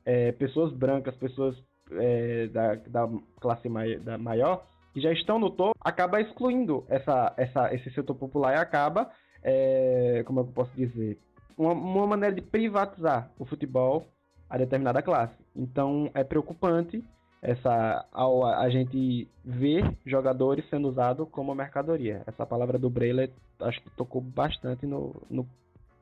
[0.06, 1.56] é, pessoas brancas, pessoas
[1.94, 7.34] é, da, da classe mai, da maior, que já estão no topo, acaba excluindo essa,
[7.38, 9.10] essa, esse setor popular e acaba,
[9.44, 11.18] é, como eu posso dizer,
[11.58, 14.06] uma, uma maneira de privatizar o futebol
[14.50, 15.34] a determinada classe.
[15.56, 17.04] Então é preocupante
[17.42, 22.22] essa ao a gente ver jogadores sendo usados como mercadoria.
[22.28, 25.48] Essa palavra do Breler acho que tocou bastante no, no,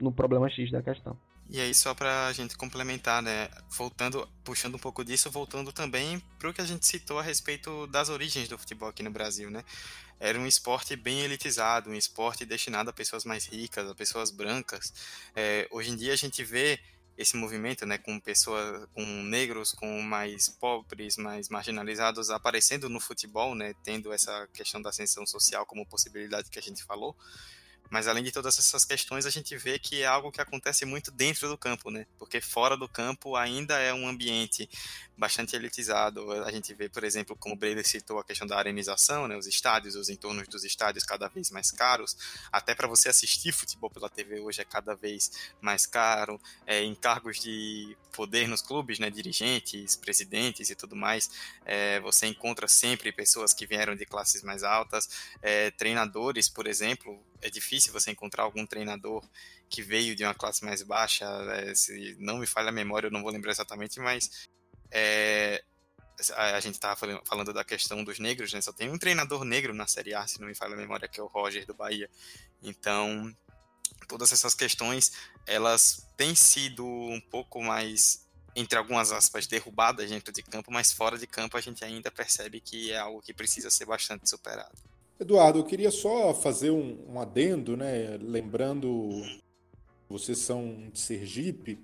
[0.02, 1.16] no problema X da questão.
[1.52, 3.50] E aí, só para a gente complementar, né?
[3.72, 7.88] Voltando, puxando um pouco disso, voltando também para o que a gente citou a respeito
[7.88, 9.64] das origens do futebol aqui no Brasil, né?
[10.20, 14.94] Era um esporte bem elitizado, um esporte destinado a pessoas mais ricas, a pessoas brancas.
[15.36, 16.80] É, hoje em dia a gente vê
[17.18, 23.56] esse movimento, né, com pessoas, com negros, com mais pobres, mais marginalizados aparecendo no futebol,
[23.56, 27.18] né, tendo essa questão da ascensão social como possibilidade que a gente falou.
[27.90, 31.12] Mas além de todas essas questões, a gente vê que é algo que acontece muito
[31.12, 32.06] dentro do campo, né?
[32.18, 34.70] Porque fora do campo ainda é um ambiente
[35.20, 36.32] bastante elitizado.
[36.32, 39.36] A gente vê, por exemplo, como o Brady citou a questão da arenização, né?
[39.36, 42.16] Os estádios, os entornos dos estádios cada vez mais caros.
[42.52, 45.30] Até para você assistir futebol pela TV hoje é cada vez
[45.60, 46.40] mais caro.
[46.66, 49.10] É, encargos de poder nos clubes, né?
[49.10, 51.30] Dirigentes, presidentes e tudo mais.
[51.66, 55.10] É, você encontra sempre pessoas que vieram de classes mais altas.
[55.42, 59.22] É, treinadores, por exemplo, é difícil você encontrar algum treinador
[59.70, 61.26] que veio de uma classe mais baixa.
[61.26, 64.48] É, se não me falha a memória, eu não vou lembrar exatamente, mas
[64.92, 65.64] é,
[66.36, 68.62] a gente estava falando da questão dos negros, né?
[68.62, 71.20] Só tem um treinador negro na Série A, se não me falha a memória, que
[71.20, 72.10] é o Roger do Bahia.
[72.62, 73.34] Então,
[74.08, 75.14] todas essas questões,
[75.48, 81.18] elas têm sido um pouco mais, entre algumas aspas, derrubadas dentro de campo, mas fora
[81.18, 84.78] de campo a gente ainda percebe que é algo que precisa ser bastante superado.
[85.20, 88.18] Eduardo, eu queria só fazer um, um adendo, né?
[88.22, 89.10] Lembrando,
[90.10, 91.78] vocês são de Sergipe.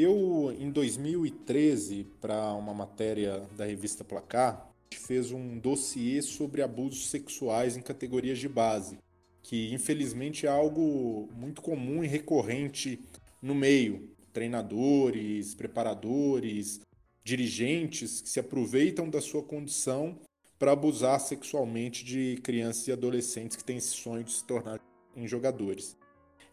[0.00, 7.76] Eu, em 2013, para uma matéria da revista Placar, fez um dossiê sobre abusos sexuais
[7.76, 9.00] em categorias de base,
[9.42, 13.00] que infelizmente é algo muito comum e recorrente
[13.42, 14.08] no meio.
[14.32, 16.80] Treinadores, preparadores,
[17.24, 20.16] dirigentes que se aproveitam da sua condição
[20.60, 24.78] para abusar sexualmente de crianças e adolescentes que têm esse sonho de se tornar
[25.16, 25.96] em jogadores.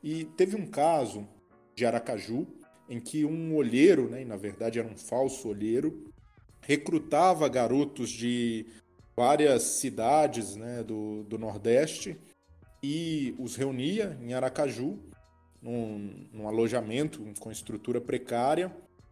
[0.02, 1.28] E teve um caso
[1.76, 2.48] de Aracaju
[2.90, 6.12] em que um olheiro, né, na verdade era um falso olheiro,
[6.62, 8.66] recrutava garotos de
[9.16, 12.18] várias cidades né, do, do Nordeste
[12.84, 15.00] e os reunia em Aracaju,
[15.62, 18.72] num, num alojamento com estrutura precária,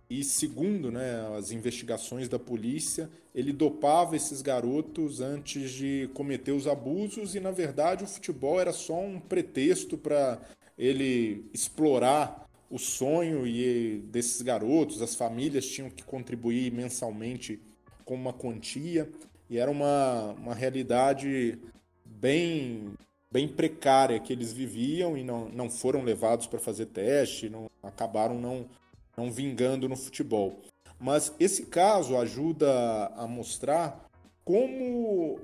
[0.09, 6.67] e segundo né, as investigações da polícia, ele dopava esses garotos antes de cometer os
[6.67, 10.39] abusos e, na verdade, o futebol era só um pretexto para
[10.77, 14.99] ele explorar o sonho e desses garotos.
[14.99, 17.61] As famílias tinham que contribuir mensalmente
[18.03, 19.07] com uma quantia
[19.47, 21.59] e era uma, uma realidade
[22.03, 22.93] bem
[23.31, 28.39] bem precária que eles viviam e não, não foram levados para fazer teste, não acabaram
[28.39, 28.67] não
[29.15, 30.59] não vingando no futebol.
[30.99, 34.09] Mas esse caso ajuda a mostrar
[34.43, 35.39] como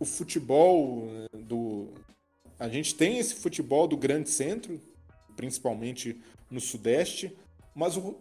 [0.00, 1.92] o futebol do.
[2.58, 4.80] A gente tem esse futebol do grande centro,
[5.36, 6.20] principalmente
[6.52, 7.36] no Sudeste,
[7.74, 8.16] mas o,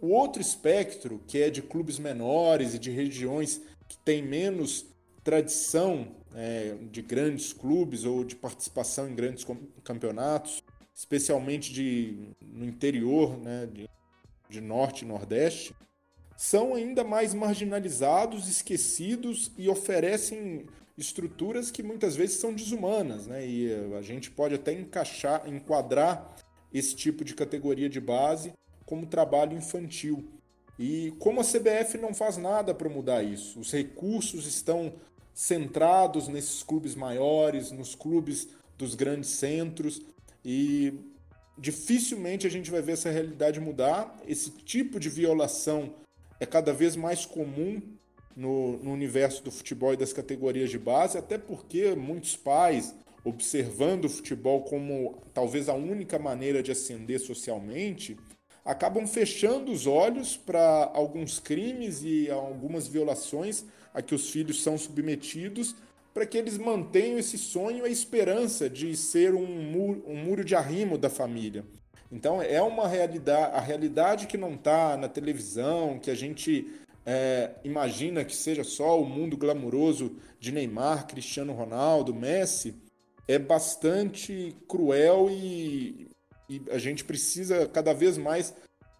[0.00, 4.86] o outro espectro, que é de clubes menores e de regiões que têm menos
[5.22, 9.44] tradição é, de grandes clubes ou de participação em grandes
[9.82, 10.62] campeonatos,
[10.94, 13.88] especialmente de, no interior, né, de,
[14.48, 15.74] de norte e nordeste,
[16.36, 23.46] são ainda mais marginalizados, esquecidos e oferecem estruturas que muitas vezes são desumanas, né?
[23.46, 26.33] E a gente pode até encaixar, enquadrar
[26.74, 28.52] esse tipo de categoria de base
[28.84, 30.28] como trabalho infantil.
[30.78, 34.92] E como a CBF não faz nada para mudar isso, os recursos estão
[35.32, 40.02] centrados nesses clubes maiores, nos clubes dos grandes centros
[40.44, 40.92] e
[41.56, 44.20] dificilmente a gente vai ver essa realidade mudar.
[44.26, 45.94] Esse tipo de violação
[46.40, 47.80] é cada vez mais comum
[48.36, 52.92] no, no, universo do futebol e das categorias de base, até porque muitos pais,
[53.24, 58.16] observando o futebol como talvez a única maneira de ascender socialmente,
[58.64, 64.76] acabam fechando os olhos para alguns crimes e algumas violações a que os filhos são
[64.76, 65.74] submetidos
[66.12, 70.44] para que eles mantenham esse sonho e a esperança de ser um muro, um muro
[70.44, 71.64] de arrimo da família.
[72.10, 76.70] Então é uma realidade, a realidade que não está na televisão, que a gente
[77.04, 82.74] é, imagina que seja só o mundo glamuroso de Neymar, Cristiano Ronaldo, Messi,
[83.26, 86.08] é bastante cruel e,
[86.48, 88.54] e a gente precisa cada vez mais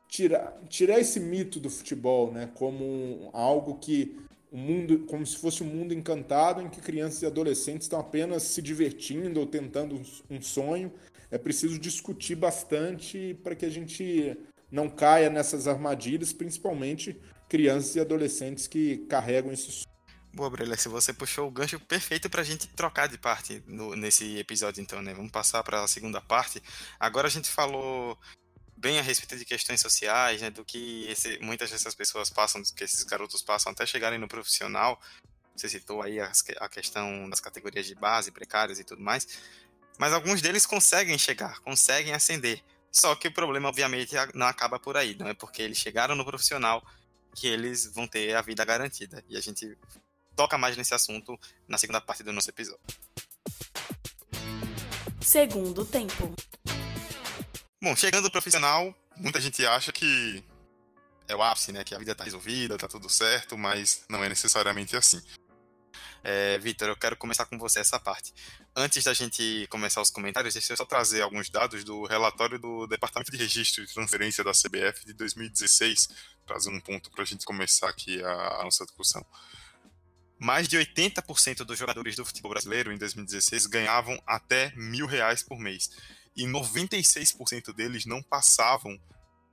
[0.09, 4.17] tirar, tirar esse mito do futebol, né, como algo que
[4.53, 8.45] um mundo como se fosse um mundo encantado em que crianças e adolescentes estão apenas
[8.45, 10.93] se divertindo ou tentando um sonho.
[11.31, 14.39] É preciso discutir bastante para que a gente
[14.71, 19.94] não caia nessas armadilhas, principalmente crianças e adolescentes que carregam esse sonho.
[20.35, 23.95] Boa, Brelé, se você puxou o gancho perfeito para a gente trocar de parte no,
[23.95, 25.15] nesse episódio, então, né?
[25.15, 26.61] Vamos passar para a segunda parte.
[26.99, 28.19] Agora a gente falou
[28.77, 32.83] bem a respeito de questões sociais, né, do que esse, muitas dessas pessoas passam, que
[32.83, 35.01] esses garotos passam até chegarem no profissional.
[35.55, 39.29] Você citou aí a, a questão das categorias de base, precárias e tudo mais.
[39.99, 42.61] Mas alguns deles conseguem chegar, conseguem ascender.
[42.91, 45.15] Só que o problema, obviamente, não acaba por aí.
[45.15, 46.85] Não é porque eles chegaram no profissional
[47.37, 49.25] que eles vão ter a vida garantida.
[49.29, 49.79] E a gente
[50.37, 52.81] toca mais nesse assunto na segunda parte do nosso episódio.
[55.21, 56.35] Segundo tempo.
[57.83, 60.45] Bom, chegando profissional, muita gente acha que
[61.29, 61.85] é o ápice, né?
[61.85, 65.23] Que a vida tá resolvida, tá tudo certo, mas não é necessariamente assim.
[66.23, 68.33] É, Vitor, eu quero começar com você essa parte.
[68.75, 72.87] Antes da gente começar os comentários, deixa eu só trazer alguns dados do relatório do
[72.87, 76.09] Departamento de Registro e Transferência da CBF de 2016,
[76.47, 79.25] trazer um ponto para a gente começar aqui a, a nossa discussão.
[80.45, 85.59] Mais de 80% dos jogadores do futebol brasileiro em 2016 ganhavam até mil reais por
[85.59, 85.91] mês
[86.37, 89.01] e 96% deles não passavam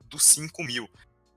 [0.10, 0.90] dos 5 mil.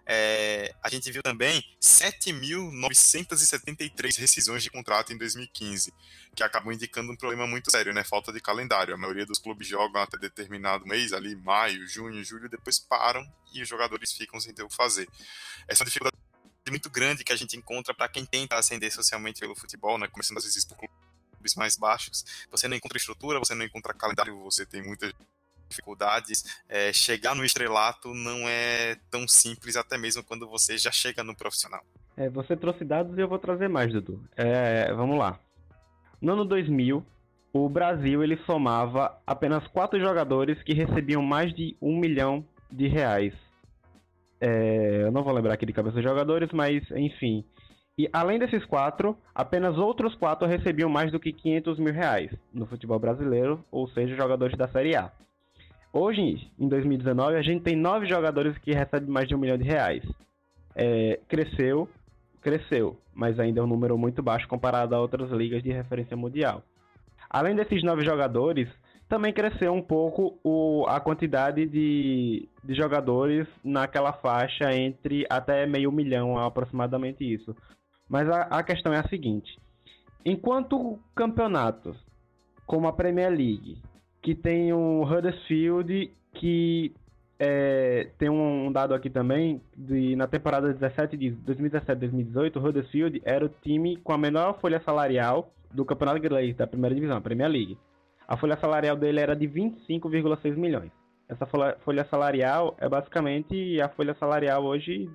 [0.04, 5.94] É, a gente viu também 7.973 rescisões de contrato em 2015,
[6.34, 8.02] que acabam indicando um problema muito sério, né?
[8.02, 8.92] Falta de calendário.
[8.92, 13.62] A maioria dos clubes jogam até determinado mês, ali maio, junho, julho, depois param e
[13.62, 15.08] os jogadores ficam sem ter o que fazer.
[15.68, 16.23] Essa dificuldade
[16.70, 20.08] muito grande que a gente encontra para quem tenta ascender socialmente pelo futebol, né?
[20.08, 22.24] Começando às vezes por clubes mais baixos.
[22.50, 25.12] Você não encontra estrutura, você não encontra calendário, você tem muitas
[25.68, 26.62] dificuldades.
[26.68, 31.34] É, chegar no estrelato não é tão simples, até mesmo quando você já chega no
[31.34, 31.84] profissional.
[32.16, 34.22] É, você trouxe dados e eu vou trazer mais, Dudu.
[34.36, 35.38] É, vamos lá.
[36.20, 37.04] No ano 2000,
[37.52, 43.34] o Brasil ele somava apenas quatro jogadores que recebiam mais de um milhão de reais.
[44.40, 47.44] É, eu não vou lembrar aqui de cabeça dos jogadores, mas enfim.
[47.96, 52.66] E além desses quatro, apenas outros quatro recebiam mais do que 500 mil reais no
[52.66, 55.12] futebol brasileiro, ou seja, jogadores da Série A.
[55.92, 59.62] Hoje, em 2019, a gente tem nove jogadores que recebem mais de um milhão de
[59.62, 60.02] reais.
[60.74, 61.88] É, cresceu,
[62.42, 66.64] cresceu, mas ainda é um número muito baixo comparado a outras ligas de referência mundial.
[67.30, 68.68] Além desses nove jogadores,
[69.08, 75.92] também cresceu um pouco o, a quantidade de, de jogadores naquela faixa entre até meio
[75.92, 77.54] milhão, aproximadamente isso.
[78.08, 79.58] Mas a, a questão é a seguinte:
[80.24, 81.96] enquanto campeonatos
[82.66, 83.78] como a Premier League,
[84.22, 86.94] que tem o Huddersfield, que
[87.38, 93.44] é, tem um dado aqui também, de, na temporada 17 de 2017-2018, o Huddersfield era
[93.44, 97.50] o time com a menor folha salarial do campeonato inglês, da primeira divisão, a Premier
[97.50, 97.78] League.
[98.26, 100.90] A folha salarial dele era de 25,6 milhões.
[101.28, 105.10] Essa folha salarial é basicamente a folha salarial hoje.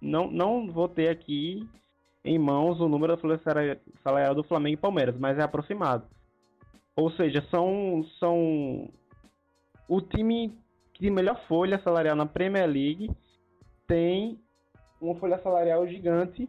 [0.00, 1.68] Não, não vou ter aqui
[2.24, 3.40] em mãos o número da folha
[4.02, 6.04] salarial do Flamengo e Palmeiras, mas é aproximado.
[6.96, 8.90] Ou seja, são, são
[9.88, 10.56] o time
[10.98, 13.10] de melhor folha salarial na Premier League
[13.86, 14.38] tem
[15.00, 16.48] uma folha salarial gigante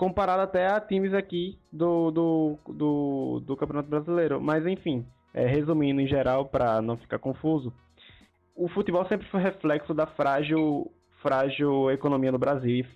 [0.00, 4.40] comparado até a times aqui do, do, do, do Campeonato Brasileiro.
[4.40, 7.70] Mas enfim, é, resumindo em geral, para não ficar confuso,
[8.56, 10.90] o futebol sempre foi reflexo da frágil
[11.22, 12.86] frágil economia no Brasil e,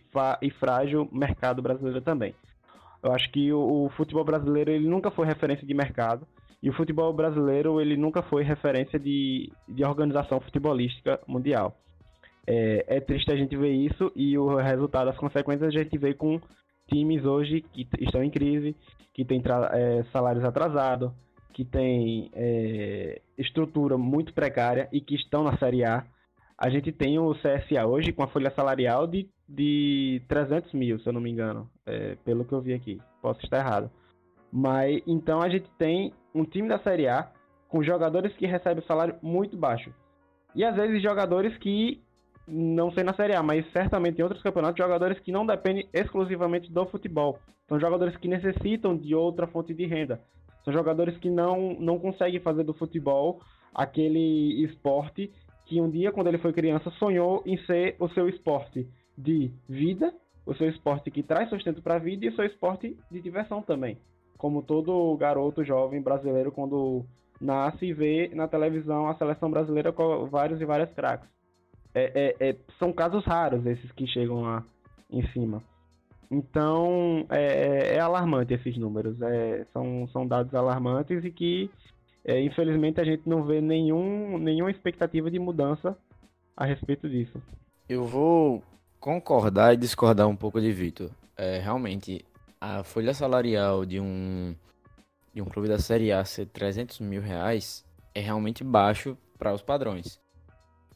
[0.41, 2.35] e frágil mercado brasileiro também.
[3.03, 6.27] Eu acho que o, o, futebol brasileiro ele nunca foi referência de mercado
[6.63, 11.77] e o futebol brasileiro ele nunca foi referência de, de organização futebolística mundial.
[12.47, 16.15] É, é triste a gente ver isso e o resultado, as consequências a gente vê
[16.15, 16.41] com
[16.89, 18.77] times hoje que estão em crise,
[19.13, 21.13] que têm é, salários atrasados,
[21.53, 26.05] que têm é, estrutura muito precária e que estão na Série A
[26.57, 31.09] a gente tem o CSA hoje com a folha salarial de, de 300 mil, se
[31.09, 33.01] eu não me engano, é, pelo que eu vi aqui.
[33.21, 33.91] Posso estar errado.
[34.53, 37.31] Mas então a gente tem um time da Série A
[37.69, 39.93] com jogadores que recebem salário muito baixo.
[40.55, 42.01] E às vezes jogadores que
[42.47, 46.71] não sei na Série A, mas certamente em outros campeonatos, jogadores que não dependem exclusivamente
[46.71, 47.39] do futebol.
[47.69, 50.21] São jogadores que necessitam de outra fonte de renda.
[50.65, 53.41] São jogadores que não, não conseguem fazer do futebol
[53.75, 55.31] aquele esporte
[55.67, 58.87] que um dia, quando ele foi criança, sonhou em ser o seu esporte
[59.17, 60.13] de vida,
[60.45, 63.63] o seu esporte que traz sustento para a vida e o seu esporte de diversão
[63.63, 63.99] também.
[64.37, 67.05] Como todo garoto jovem brasileiro, quando
[67.41, 71.29] nasce e vê na televisão a seleção brasileira com vários e várias craques.
[71.95, 74.65] É, é, é, são casos raros esses que chegam lá
[75.09, 75.63] em cima.
[76.31, 79.21] Então, é, é, é alarmante esses números.
[79.23, 81.71] É, são, são dados alarmantes e que
[82.27, 85.95] infelizmente a gente não vê nenhum, nenhuma expectativa de mudança
[86.57, 87.41] a respeito disso.
[87.87, 88.63] Eu vou
[88.99, 91.11] concordar e discordar um pouco de Vitor.
[91.63, 92.25] Realmente,
[92.59, 94.57] a folha salarial de um,
[95.35, 97.85] de um clube da Série A ser 300 mil reais
[98.15, 100.19] é realmente baixo para os padrões.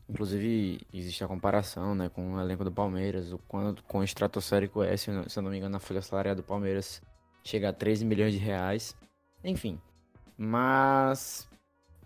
[0.08, 4.82] Inclusive, existe a comparação né, com o elenco do Palmeiras, o quanto com o estratosférico
[4.82, 7.02] é, se eu não me engano, a folha salarial do Palmeiras
[7.44, 8.96] chega a 13 milhões de reais.
[9.44, 9.78] Enfim,
[10.36, 11.46] mas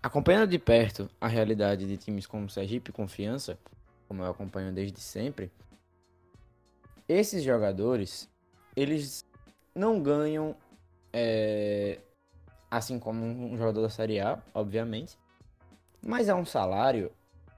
[0.01, 3.57] acompanhando de perto a realidade de times como Sergipe e Confiança,
[4.07, 5.49] como eu acompanho desde sempre,
[7.07, 8.29] esses jogadores,
[8.75, 9.25] eles
[9.73, 10.55] não ganham
[11.11, 11.99] é,
[12.69, 15.17] assim como um jogador da Série A, obviamente,
[16.01, 17.11] mas é um salário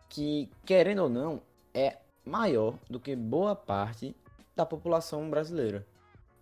[0.09, 1.41] que, querendo ou não,
[1.73, 4.15] é maior do que boa parte
[4.55, 5.85] da população brasileira.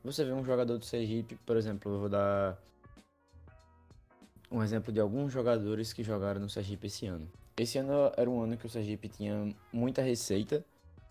[0.03, 2.57] Você vê um jogador do Sergipe, por exemplo, eu vou dar
[4.51, 7.28] um exemplo de alguns jogadores que jogaram no Sergipe esse ano.
[7.57, 10.64] Esse ano era um ano que o Sergipe tinha muita receita,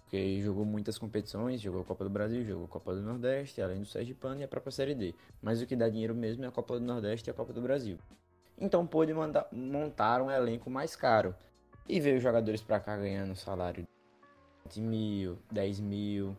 [0.02, 3.80] porque jogou muitas competições, jogou a Copa do Brasil, jogou a Copa do Nordeste, além
[3.80, 5.14] do Sergipano e a própria Série D.
[5.40, 7.62] Mas o que dá dinheiro mesmo é a Copa do Nordeste e a Copa do
[7.62, 7.98] Brasil.
[8.60, 9.12] Então pôde
[9.50, 11.34] montar um elenco mais caro.
[11.92, 13.86] E veio jogadores para cá ganhando salário
[14.70, 16.34] de mil, 10 mil.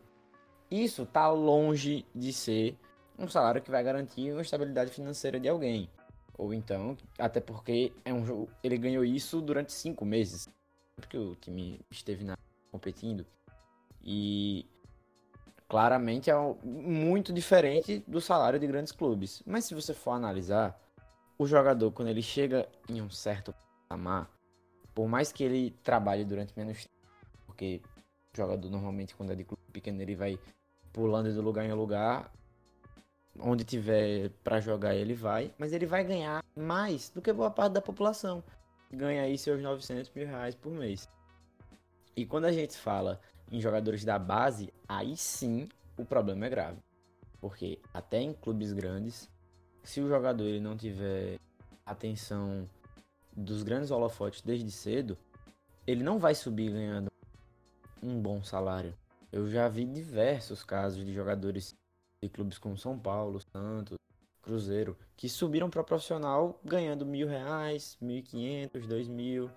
[0.71, 2.75] Isso tá longe de ser
[3.19, 5.87] um salário que vai garantir uma estabilidade financeira de alguém.
[6.39, 10.49] Ou então, até porque é um jogo, ele ganhou isso durante cinco meses,
[10.95, 12.35] porque o time esteve na,
[12.71, 13.23] competindo.
[14.03, 14.65] E
[15.69, 19.43] claramente é muito diferente do salário de grandes clubes.
[19.45, 20.81] Mas se você for analisar,
[21.37, 23.53] o jogador, quando ele chega em um certo
[23.87, 24.32] patamar,
[24.93, 27.81] por mais que ele trabalhe durante menos tempo, porque
[28.33, 30.39] o jogador normalmente, quando é de clube pequeno, ele vai
[30.91, 32.31] pulando de lugar em lugar,
[33.39, 37.73] onde tiver para jogar ele vai, mas ele vai ganhar mais do que boa parte
[37.73, 38.43] da população.
[38.91, 41.09] Ganha aí seus 900 mil reais por mês.
[42.15, 43.19] E quando a gente fala
[43.51, 45.67] em jogadores da base, aí sim
[45.97, 46.79] o problema é grave.
[47.41, 49.29] Porque até em clubes grandes,
[49.83, 51.39] se o jogador ele não tiver
[51.85, 52.69] atenção
[53.35, 55.17] dos grandes holofotes desde cedo,
[55.85, 57.11] ele não vai subir ganhando
[58.01, 58.93] um bom salário.
[59.31, 61.75] Eu já vi diversos casos de jogadores
[62.21, 63.97] de clubes como São Paulo, Santos,
[64.41, 69.49] Cruzeiro, que subiram para profissional ganhando mil reais, mil e quinhentos, dois mil.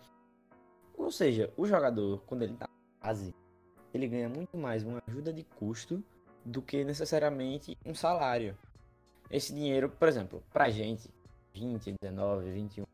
[0.96, 2.68] Ou seja, o jogador, quando ele tá
[3.02, 3.34] base,
[3.92, 6.02] ele ganha muito mais uma ajuda de custo
[6.44, 8.56] do que necessariamente um salário.
[9.30, 11.10] Esse dinheiro, por exemplo, pra gente,
[11.52, 12.85] 20, 19, 21,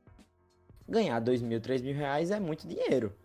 [0.92, 3.16] ganhar dois mil, três mil reais é muito dinheiro.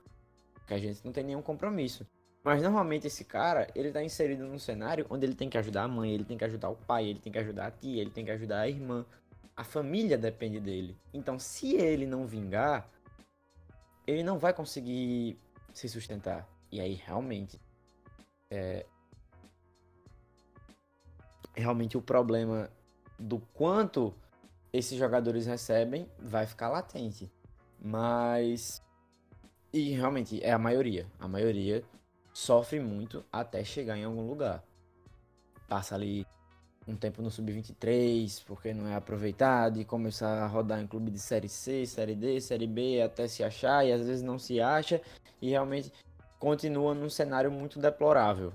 [0.53, 2.07] Porque a gente não tem nenhum compromisso.
[2.43, 5.88] Mas normalmente esse cara, ele tá inserido num cenário onde ele tem que ajudar a
[5.88, 8.24] mãe, ele tem que ajudar o pai, ele tem que ajudar a tia, ele tem
[8.24, 9.05] que ajudar a irmã.
[9.55, 10.97] A família depende dele.
[11.13, 12.89] Então, se ele não vingar,
[14.05, 15.38] ele não vai conseguir
[15.74, 16.47] se sustentar.
[16.72, 17.59] E aí, realmente,
[18.49, 18.86] é...
[21.53, 22.70] realmente o problema
[23.20, 24.13] do quanto
[24.72, 27.32] esses jogadores recebem vai ficar latente.
[27.80, 28.82] Mas.
[29.73, 31.05] E realmente é a maioria.
[31.19, 31.84] A maioria
[32.34, 34.63] sofre muito até chegar em algum lugar.
[35.67, 36.25] Passa ali
[36.88, 41.19] um tempo no sub-23, porque não é aproveitado, e começar a rodar em clube de
[41.19, 45.01] série C, série D, série B, até se achar, e às vezes não se acha,
[45.41, 45.91] e realmente
[46.39, 48.53] continua num cenário muito deplorável,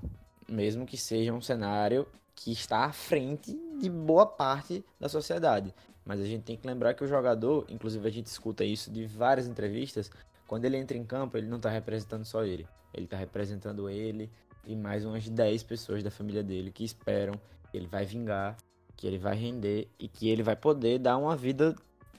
[0.49, 5.75] mesmo que seja um cenário que está à frente de boa parte da sociedade.
[6.05, 9.07] Mas a gente tem que lembrar que o jogador, inclusive a gente escuta isso de
[9.07, 10.11] várias entrevistas,
[10.47, 12.67] quando ele entra em campo, ele não está representando só ele.
[12.93, 14.31] Ele está representando ele
[14.67, 17.41] e mais umas 10 pessoas da família dele que esperam
[17.71, 18.57] que ele vai vingar,
[18.97, 21.75] que ele vai render e que ele vai poder dar uma vida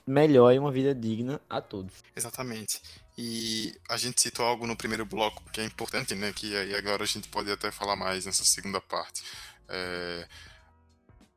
[0.06, 2.02] melhor e uma vida digna a todos.
[2.14, 2.80] Exatamente.
[3.16, 6.32] E a gente citou algo no primeiro bloco que é importante, né?
[6.32, 9.22] Que aí agora a gente pode até falar mais nessa segunda parte.
[9.68, 10.26] É...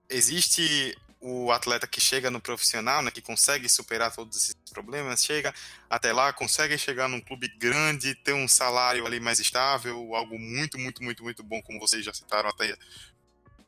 [0.10, 5.54] Existe o atleta que chega no profissional, né, que consegue superar todos esses problemas, chega
[5.90, 10.80] até lá, consegue chegar num clube grande, ter um salário ali mais estável, algo muito,
[10.80, 12.74] muito, muito, muito bom, como vocês já citaram até,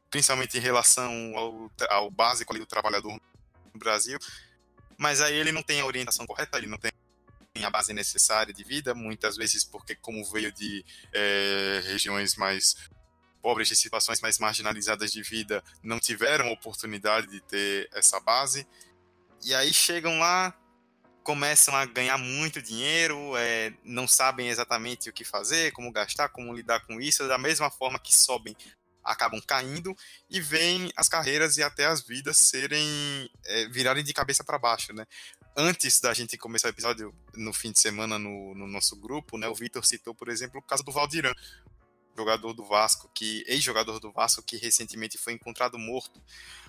[0.10, 3.20] principalmente em relação ao, ao básico ali do trabalhador
[3.74, 4.18] no Brasil,
[4.97, 6.91] mas aí ele não tem a orientação correta, ele não tem
[7.62, 12.76] a base necessária de vida, muitas vezes porque como veio de é, regiões mais
[13.42, 18.68] pobres de situações mais marginalizadas de vida não tiveram oportunidade de ter essa base.
[19.44, 20.54] E aí chegam lá,
[21.24, 26.54] começam a ganhar muito dinheiro, é, não sabem exatamente o que fazer, como gastar, como
[26.54, 28.56] lidar com isso, da mesma forma que sobem,
[29.04, 29.96] acabam caindo
[30.30, 34.94] e veem as carreiras e até as vidas serem é, virarem de cabeça para baixo,
[34.94, 35.06] né?
[35.56, 39.48] Antes da gente começar o episódio no fim de semana no, no nosso grupo, né,
[39.48, 41.34] o Vitor citou, por exemplo, o caso do Valdiran
[42.20, 46.22] jogador do Vasco, que ex-jogador do Vasco, que recentemente foi encontrado morto.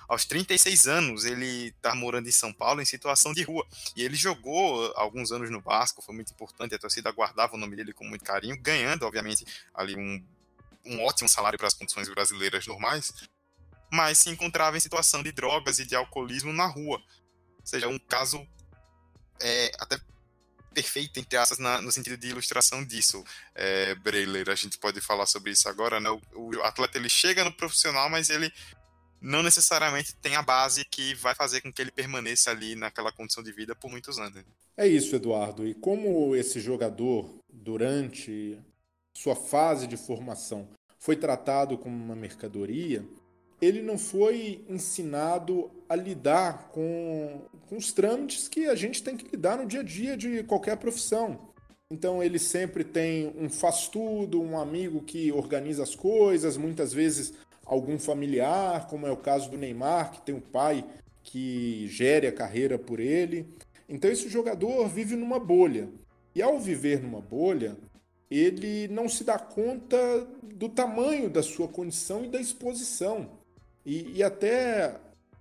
[0.08, 3.66] Aos 36 anos, ele está morando em São Paulo em situação de rua.
[3.96, 7.76] E ele jogou alguns anos no Vasco, foi muito importante, a torcida guardava o nome
[7.76, 9.44] dele com muito carinho, ganhando, obviamente,
[9.74, 10.24] ali um,
[10.84, 13.12] um ótimo salário para as condições brasileiras normais,
[13.92, 17.02] mas se encontrava em situação de drogas e de alcoolismo na rua.
[17.58, 18.46] Ou seja, um caso
[19.40, 19.98] é, até
[20.72, 23.22] perfeita, entre aspas, na, no sentido de ilustração disso.
[23.54, 26.10] É, Breiler, a gente pode falar sobre isso agora, né?
[26.10, 28.52] O, o, atleta ele chega no profissional, mas ele
[29.20, 33.42] não necessariamente tem a base que vai fazer com que ele permaneça ali naquela condição
[33.42, 34.42] de vida por muitos anos.
[34.76, 35.66] É isso, Eduardo.
[35.66, 38.58] E como esse jogador, durante
[39.12, 40.68] sua fase de formação,
[40.98, 43.04] foi tratado como uma mercadoria,
[43.60, 49.28] ele não foi ensinado a lidar com, com os trâmites que a gente tem que
[49.30, 51.50] lidar no dia a dia de qualquer profissão.
[51.90, 57.34] Então ele sempre tem um faz-tudo, um amigo que organiza as coisas, muitas vezes
[57.66, 60.84] algum familiar, como é o caso do Neymar, que tem um pai
[61.22, 63.46] que gere a carreira por ele.
[63.88, 65.88] Então esse jogador vive numa bolha.
[66.34, 67.76] E ao viver numa bolha,
[68.30, 69.96] ele não se dá conta
[70.42, 73.39] do tamanho da sua condição e da exposição.
[73.84, 74.96] E, e até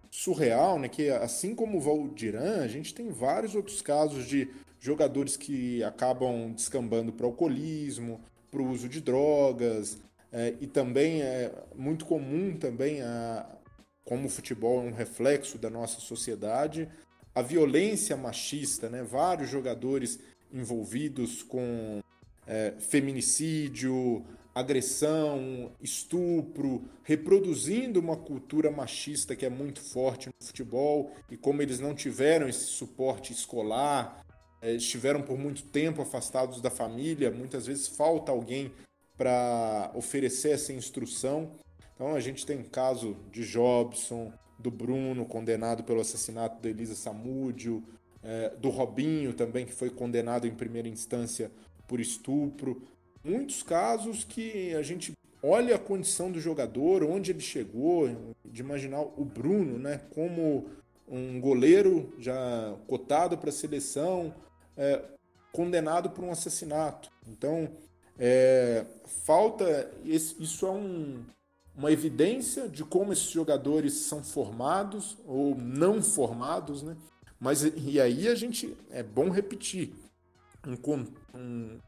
[0.09, 0.87] surreal, né?
[0.87, 6.51] Que assim como o Valdiran, a gente tem vários outros casos de jogadores que acabam
[6.53, 8.19] descambando para o alcoolismo,
[8.49, 9.99] para o uso de drogas,
[10.31, 13.45] é, e também é muito comum também, a,
[14.05, 16.87] como o futebol é um reflexo da nossa sociedade,
[17.33, 19.03] a violência machista, né?
[19.03, 20.19] Vários jogadores
[20.51, 22.01] envolvidos com
[22.47, 24.25] é, feminicídio,
[24.59, 31.79] agressão, estupro, reproduzindo uma cultura machista que é muito forte no futebol e como eles
[31.79, 34.25] não tiveram esse suporte escolar,
[34.61, 38.71] eh, estiveram por muito tempo afastados da família, muitas vezes falta alguém
[39.17, 41.51] para oferecer essa instrução.
[41.95, 46.95] Então a gente tem o caso de Jobson, do Bruno, condenado pelo assassinato da Elisa
[46.95, 47.83] Samúdio,
[48.21, 51.51] é, do Robinho também, que foi condenado em primeira instância
[51.87, 52.81] por estupro.
[53.23, 59.01] Muitos casos que a gente olha a condição do jogador, onde ele chegou, de imaginar
[59.01, 60.69] o Bruno, né, como
[61.07, 64.33] um goleiro já cotado para a seleção,
[64.77, 65.01] é,
[65.51, 67.09] condenado por um assassinato.
[67.27, 67.69] Então,
[68.17, 68.85] é,
[69.25, 69.91] falta.
[70.03, 71.23] Isso é um,
[71.75, 76.95] uma evidência de como esses jogadores são formados ou não formados, né?
[77.39, 79.93] Mas e aí a gente é bom repetir
[80.67, 80.77] um,
[81.33, 81.79] um,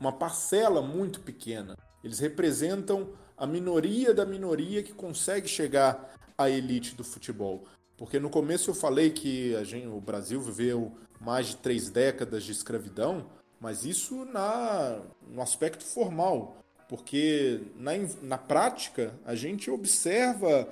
[0.00, 1.76] uma parcela muito pequena.
[2.02, 7.64] Eles representam a minoria da minoria que consegue chegar à elite do futebol.
[7.96, 12.44] Porque no começo eu falei que a gente, o Brasil viveu mais de três décadas
[12.44, 13.26] de escravidão,
[13.60, 16.58] mas isso na, no aspecto formal.
[16.88, 17.92] Porque na,
[18.22, 20.68] na prática a gente observa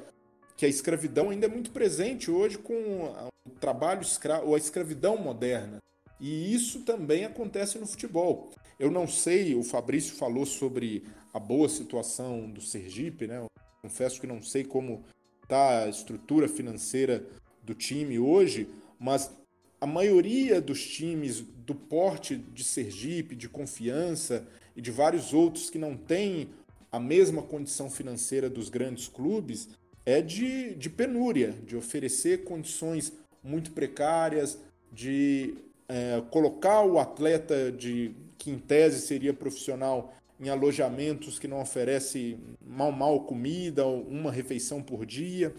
[0.56, 3.12] que a escravidão ainda é muito presente hoje com
[3.46, 5.78] o trabalho escravo, ou a escravidão moderna.
[6.20, 8.50] E isso também acontece no futebol.
[8.78, 13.38] Eu não sei, o Fabrício falou sobre a boa situação do Sergipe, né?
[13.38, 13.46] Eu
[13.82, 15.04] confesso que não sei como
[15.42, 17.24] está a estrutura financeira
[17.62, 19.30] do time hoje, mas
[19.80, 25.78] a maioria dos times do porte de Sergipe, de confiança e de vários outros que
[25.78, 26.48] não têm
[26.90, 29.68] a mesma condição financeira dos grandes clubes
[30.04, 33.12] é de, de penúria, de oferecer condições
[33.42, 34.58] muito precárias,
[34.92, 35.54] de
[35.88, 42.38] é, colocar o atleta de que em tese seria profissional em alojamentos que não oferecem
[42.64, 45.54] mal mal comida, uma refeição por dia.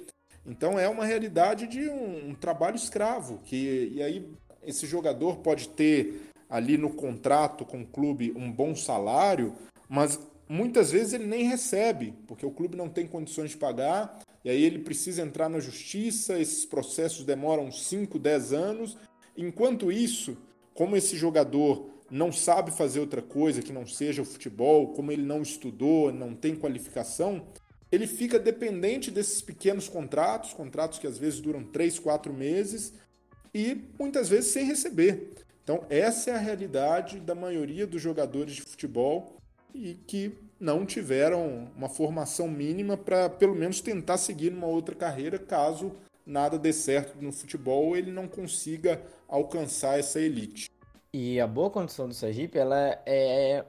[0.45, 4.29] Então é uma realidade de um, um, trabalho escravo, que e aí
[4.63, 9.53] esse jogador pode ter ali no contrato com o clube um bom salário,
[9.89, 14.49] mas muitas vezes ele nem recebe, porque o clube não tem condições de pagar, e
[14.49, 18.97] aí ele precisa entrar na justiça, esses processos demoram 5, 10 anos.
[19.37, 20.35] Enquanto isso,
[20.73, 25.21] como esse jogador não sabe fazer outra coisa que não seja o futebol, como ele
[25.21, 27.45] não estudou, não tem qualificação,
[27.91, 32.93] ele fica dependente desses pequenos contratos, contratos que às vezes duram 3, 4 meses
[33.53, 35.31] e muitas vezes sem receber.
[35.63, 39.37] Então, essa é a realidade da maioria dos jogadores de futebol
[39.73, 45.37] e que não tiveram uma formação mínima para pelo menos tentar seguir uma outra carreira
[45.37, 45.91] caso
[46.27, 50.69] nada dê certo no futebol, ele não consiga alcançar essa elite.
[51.13, 53.65] E a boa condição do Sergipe, ela é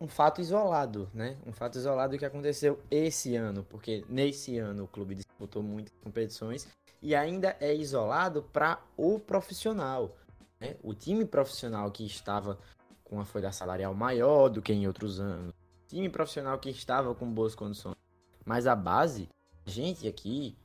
[0.00, 1.36] um fato isolado, né?
[1.44, 6.68] Um fato isolado que aconteceu esse ano, porque nesse ano o clube disputou muitas competições
[7.02, 10.16] e ainda é isolado para o profissional.
[10.60, 10.76] Né?
[10.82, 12.58] O time profissional que estava
[13.04, 15.52] com uma folha salarial maior do que em outros anos,
[15.88, 17.96] time profissional que estava com boas condições,
[18.44, 19.28] mas a base,
[19.66, 20.56] a gente aqui,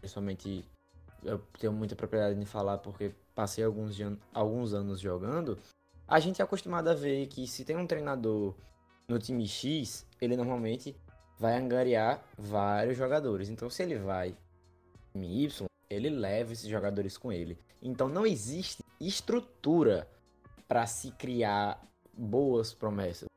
[0.00, 0.64] principalmente
[1.24, 3.96] eu tenho muita propriedade de falar porque passei alguns,
[4.32, 5.58] alguns anos jogando,
[6.06, 8.54] a gente é acostumado a ver que se tem um treinador
[9.08, 10.96] no time X, ele normalmente
[11.38, 13.48] vai angariar vários jogadores.
[13.48, 14.36] Então, se ele vai
[15.12, 17.58] time Y, ele leva esses jogadores com ele.
[17.82, 20.06] Então, não existe estrutura
[20.68, 23.28] para se criar boas promessas.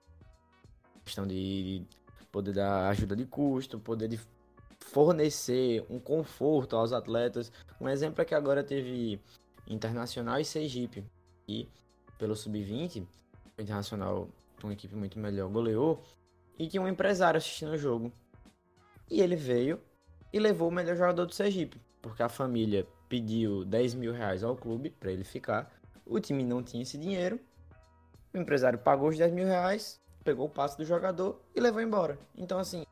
[1.05, 1.85] Questão de
[2.31, 4.19] poder dar ajuda de custo, poder de
[4.83, 7.51] fornecer um conforto aos atletas.
[7.79, 9.19] Um exemplo é que agora teve
[9.67, 11.03] Internacional e Sergipe.
[11.47, 11.67] E
[12.17, 13.05] pelo sub-20,
[13.57, 14.27] o Internacional,
[14.63, 16.03] uma equipe muito melhor, goleou.
[16.57, 18.11] E tinha um empresário assistindo o jogo.
[19.09, 19.79] E ele veio
[20.31, 21.81] e levou o melhor jogador do Sergipe.
[22.01, 25.71] Porque a família pediu 10 mil reais ao clube para ele ficar.
[26.05, 27.39] O time não tinha esse dinheiro.
[28.33, 32.17] O empresário pagou os 10 mil reais, pegou o passe do jogador e levou embora.
[32.35, 32.83] Então, assim,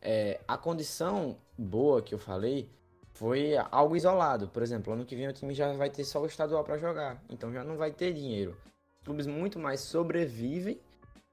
[0.00, 2.68] é, a condição boa que eu falei
[3.14, 4.48] foi algo isolado.
[4.48, 7.22] Por exemplo, ano que vem o time já vai ter só o estadual para jogar,
[7.28, 8.56] então já não vai ter dinheiro.
[9.04, 10.80] Clubes muito mais sobrevivem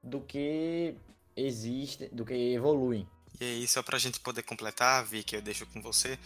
[0.02, 0.94] do que
[1.36, 3.06] existem, do que evoluem.
[3.40, 6.18] E aí, só para a gente poder completar, Vi, que eu deixo com você,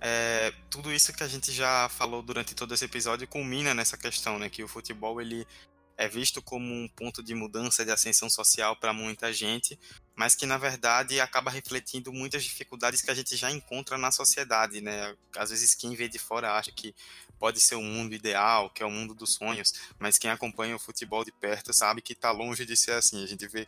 [0.00, 4.38] é, tudo isso que a gente já falou durante todo esse episódio culmina nessa questão,
[4.38, 4.48] né?
[4.48, 5.46] Que o futebol ele
[5.96, 9.78] é visto como um ponto de mudança, de ascensão social para muita gente,
[10.14, 14.80] mas que na verdade acaba refletindo muitas dificuldades que a gente já encontra na sociedade,
[14.80, 15.16] né?
[15.36, 16.94] Às vezes quem vê de fora acha que
[17.38, 20.78] pode ser um mundo ideal, que é o mundo dos sonhos, mas quem acompanha o
[20.78, 23.22] futebol de perto sabe que está longe de ser assim.
[23.22, 23.66] A gente vê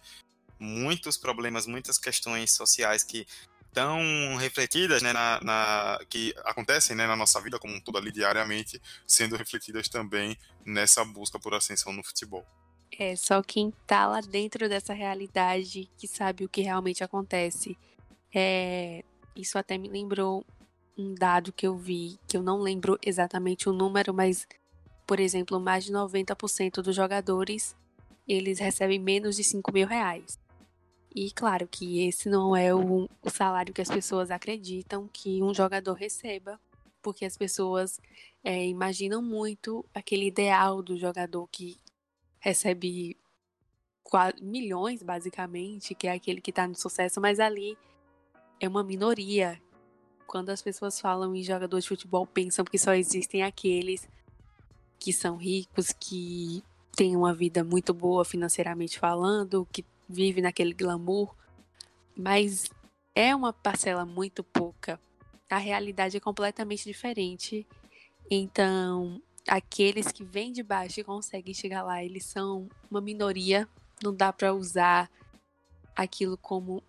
[0.59, 3.27] muitos problemas, muitas questões sociais que
[3.73, 8.81] tão refletidas, né, na, na, que acontecem né, na nossa vida como todo ali diariamente,
[9.07, 12.45] sendo refletidas também nessa busca por ascensão no futebol.
[12.99, 17.77] É, só quem tá lá dentro dessa realidade que sabe o que realmente acontece.
[18.35, 19.05] É,
[19.37, 20.45] isso até me lembrou
[20.97, 24.49] um dado que eu vi, que eu não lembro exatamente o número, mas,
[25.07, 27.77] por exemplo, mais de 90% dos jogadores
[28.27, 30.39] eles recebem menos de 5 mil reais.
[31.21, 35.53] E claro que esse não é o, o salário que as pessoas acreditam que um
[35.53, 36.61] jogador receba,
[37.03, 38.01] porque as pessoas
[38.45, 41.77] é, imaginam muito aquele ideal do jogador que
[42.39, 43.17] recebe
[44.41, 47.77] milhões, basicamente, que é aquele que está no sucesso, mas ali
[48.61, 49.61] é uma minoria.
[50.25, 54.09] Quando as pessoas falam em jogador de futebol, pensam que só existem aqueles
[55.01, 56.63] que são ricos, que
[56.95, 61.35] têm uma vida muito boa financeiramente falando, que vive naquele glamour,
[62.17, 62.69] mas
[63.15, 65.01] é uma parcela muito pouca.
[65.51, 67.67] A realidade é completamente diferente.
[68.31, 73.69] Então, aqueles que vêm de baixo e conseguem chegar lá, eles são uma minoria.
[74.03, 75.11] Não dá para usar
[75.97, 76.83] aquilo como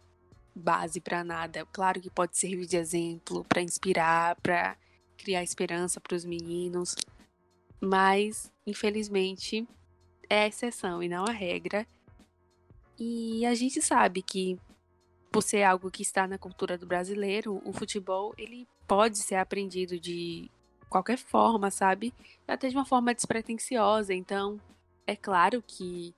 [0.55, 1.65] base para nada.
[1.71, 4.77] Claro que pode servir de exemplo para inspirar, para
[5.17, 6.95] criar esperança para os meninos,
[7.81, 9.67] mas infelizmente
[10.29, 11.87] é a exceção e não a regra.
[12.99, 14.59] E a gente sabe que
[15.31, 19.99] por ser algo que está na cultura do brasileiro, o futebol ele pode ser aprendido
[19.99, 20.49] de
[20.89, 22.13] qualquer forma, sabe?
[22.47, 24.13] Até de uma forma despretensiosa.
[24.13, 24.59] Então,
[25.05, 26.13] é claro que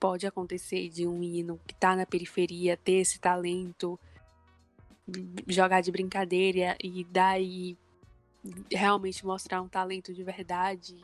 [0.00, 4.00] pode acontecer de um menino que está na periferia ter esse talento,
[5.46, 7.76] jogar de brincadeira e daí
[8.72, 10.96] realmente mostrar um talento de verdade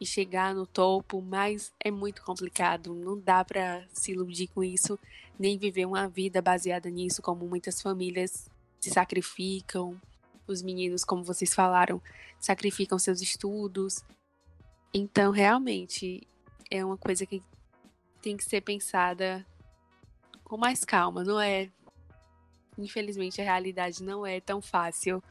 [0.00, 4.98] e chegar no topo, mas é muito complicado, não dá para se iludir com isso,
[5.38, 10.00] nem viver uma vida baseada nisso, como muitas famílias se sacrificam.
[10.46, 12.02] Os meninos, como vocês falaram,
[12.38, 14.04] sacrificam seus estudos.
[14.92, 16.26] Então, realmente,
[16.70, 17.42] é uma coisa que
[18.20, 19.46] tem que ser pensada
[20.42, 21.70] com mais calma, não é?
[22.76, 25.22] Infelizmente a realidade não é tão fácil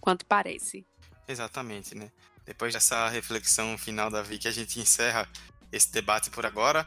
[0.00, 0.86] quanto parece.
[1.26, 2.12] Exatamente, né?
[2.46, 5.28] Depois dessa reflexão final da Vicky, a gente encerra
[5.72, 6.86] esse debate por agora.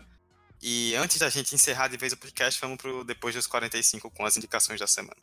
[0.61, 4.25] E antes da gente encerrar de vez o podcast, vamos pro depois dos 45 com
[4.25, 5.17] as indicações da semana.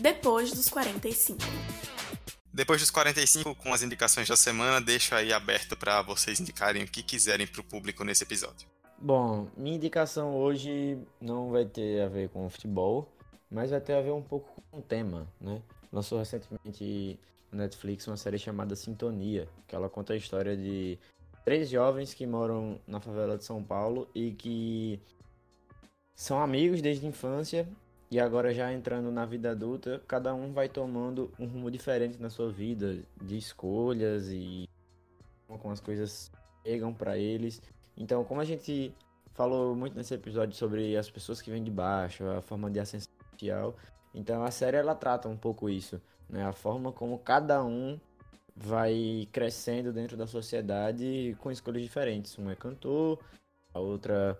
[0.00, 1.38] Depois dos 45.
[2.52, 6.86] Depois dos 45, com as indicações da semana, deixo aí aberto para vocês indicarem o
[6.86, 8.68] que quiserem para o público nesse episódio.
[8.98, 13.12] Bom, minha indicação hoje não vai ter a ver com futebol,
[13.50, 15.60] mas vai ter a ver um pouco com o tema, né?
[15.92, 17.18] Lançou recentemente
[17.54, 20.98] Netflix uma série chamada Sintonia, que ela conta a história de
[21.44, 25.00] três jovens que moram na favela de São Paulo e que
[26.14, 27.68] são amigos desde a infância
[28.10, 32.30] e agora já entrando na vida adulta, cada um vai tomando um rumo diferente na
[32.30, 34.68] sua vida, de escolhas e
[35.48, 36.30] como as coisas
[36.64, 37.60] chegam para eles.
[37.96, 38.94] Então, como a gente
[39.32, 43.12] falou muito nesse episódio sobre as pessoas que vêm de baixo, a forma de ascensão
[43.32, 43.74] social,
[44.14, 46.44] então a série ela trata um pouco isso, né?
[46.44, 47.98] A forma como cada um
[48.56, 52.38] vai crescendo dentro da sociedade com escolhas diferentes.
[52.38, 53.18] Um é cantor,
[53.72, 54.38] a outra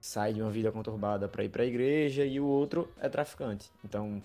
[0.00, 3.70] sai de uma vida conturbada para ir para a igreja e o outro é traficante.
[3.84, 4.22] Então,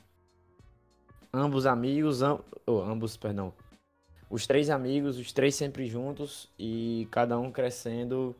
[1.33, 3.53] ambos amigos, am oh, ambos, perdão,
[4.29, 8.35] os três amigos, os três sempre juntos e cada um crescendo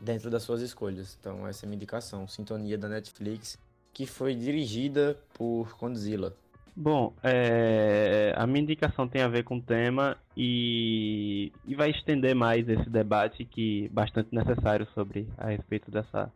[0.00, 1.16] dentro das suas escolhas.
[1.20, 3.58] Então, essa é a minha indicação, Sintonia da Netflix,
[3.92, 6.36] que foi dirigida por Condzilla.
[6.80, 12.36] Bom, é, a minha indicação tem a ver com o tema e, e vai estender
[12.36, 16.32] mais esse debate que é bastante necessário sobre a respeito dessa,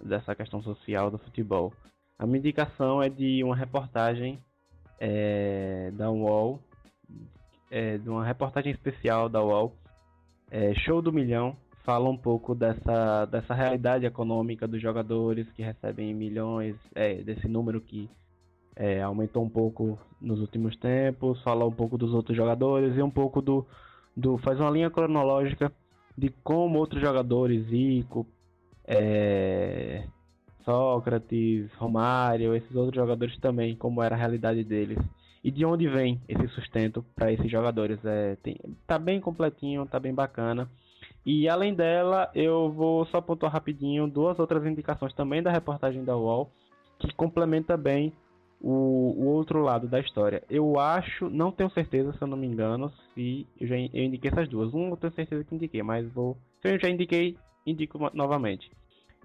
[0.00, 1.72] dessa questão social do futebol.
[2.18, 4.40] A minha indicação é de uma reportagem
[4.98, 6.60] é, da UOL,
[7.70, 9.76] é, de uma reportagem especial da UOL,
[10.50, 16.12] é, Show do Milhão, fala um pouco dessa, dessa realidade econômica dos jogadores que recebem
[16.12, 18.10] milhões, é, desse número que
[18.76, 23.10] é, aumentou um pouco nos últimos tempos, fala um pouco dos outros jogadores e um
[23.10, 23.66] pouco do,
[24.16, 25.72] do faz uma linha cronológica
[26.16, 28.26] de como outros jogadores, Zico,
[28.86, 30.04] é,
[30.64, 34.98] Sócrates, Romário, esses outros jogadores também, como era a realidade deles
[35.46, 38.04] e de onde vem esse sustento para esses jogadores.
[38.04, 40.68] É, tem, tá bem completinho, tá bem bacana.
[41.24, 46.16] E além dela, eu vou só pontuar rapidinho duas outras indicações também da reportagem da
[46.16, 46.50] UOL
[46.98, 48.12] que complementa bem
[48.60, 50.42] o, o, outro lado da história.
[50.48, 54.30] Eu acho, não tenho certeza, se eu não me engano, se eu já eu indiquei
[54.30, 54.72] essas duas.
[54.74, 56.36] Um eu tenho certeza que indiquei, mas vou.
[56.62, 57.36] Se eu já indiquei,
[57.66, 58.70] indico novamente.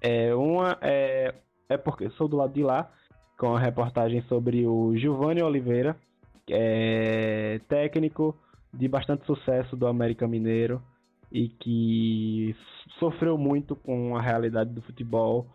[0.01, 1.33] É, uma é,
[1.69, 2.91] é porque sou do lado de lá,
[3.37, 5.95] com a reportagem sobre o Giovanni Oliveira,
[6.49, 8.37] é técnico
[8.73, 10.81] de bastante sucesso do América Mineiro
[11.31, 12.55] e que
[12.99, 15.47] sofreu muito com a realidade do futebol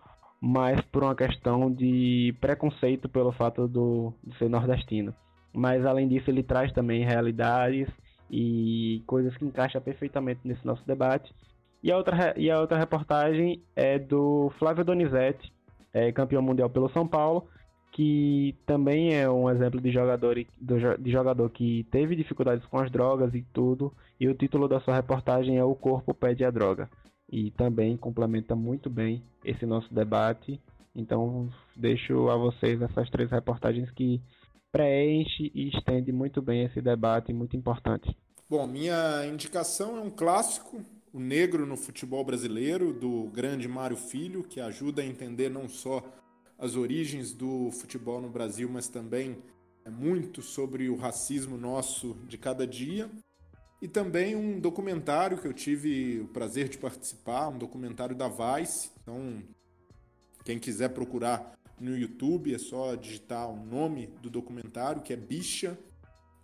[0.46, 5.12] mas por uma questão de preconceito pelo fato do, de ser nordestino.
[5.52, 7.88] Mas além disso, ele traz também realidades
[8.30, 11.34] e coisas que encaixam perfeitamente nesse nosso debate.
[11.82, 15.52] E a outra, e a outra reportagem é do Flávio Donizete,
[15.92, 17.48] é, campeão mundial pelo São Paulo,
[17.90, 23.34] que também é um exemplo de jogador, de jogador que teve dificuldades com as drogas
[23.34, 26.88] e tudo, e o título da sua reportagem é O Corpo Pede a Droga.
[27.30, 30.60] E também complementa muito bem esse nosso debate.
[30.94, 34.20] Então, deixo a vocês essas três reportagens que
[34.72, 38.16] preenche e estende muito bem esse debate muito importante.
[38.48, 40.80] Bom, minha indicação é um clássico,
[41.12, 46.02] O Negro no Futebol Brasileiro, do grande Mário Filho, que ajuda a entender não só
[46.58, 49.36] as origens do futebol no Brasil, mas também
[49.84, 53.10] é muito sobre o racismo nosso de cada dia.
[53.80, 58.90] E também um documentário que eu tive o prazer de participar, um documentário da Vice.
[59.02, 59.42] Então,
[60.44, 65.78] quem quiser procurar no YouTube, é só digitar o nome do documentário, que é Bicha,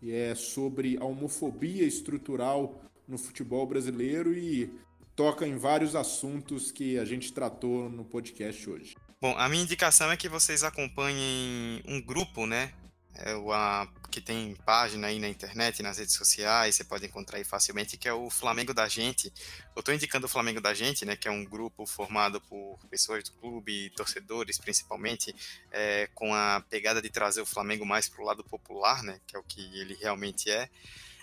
[0.00, 4.70] e é sobre a homofobia estrutural no futebol brasileiro e
[5.14, 8.94] toca em vários assuntos que a gente tratou no podcast hoje.
[9.20, 12.72] Bom, a minha indicação é que vocês acompanhem um grupo, né?
[13.14, 17.38] É o, a, que tem página aí na internet, nas redes sociais, você pode encontrar
[17.38, 19.32] aí facilmente, que é o Flamengo da Gente.
[19.74, 21.16] Eu estou indicando o Flamengo da Gente, né?
[21.16, 25.34] Que é um grupo formado por pessoas do clube, torcedores principalmente,
[25.70, 29.20] é, com a pegada de trazer o Flamengo mais para o lado popular, né?
[29.26, 30.68] Que é o que ele realmente é.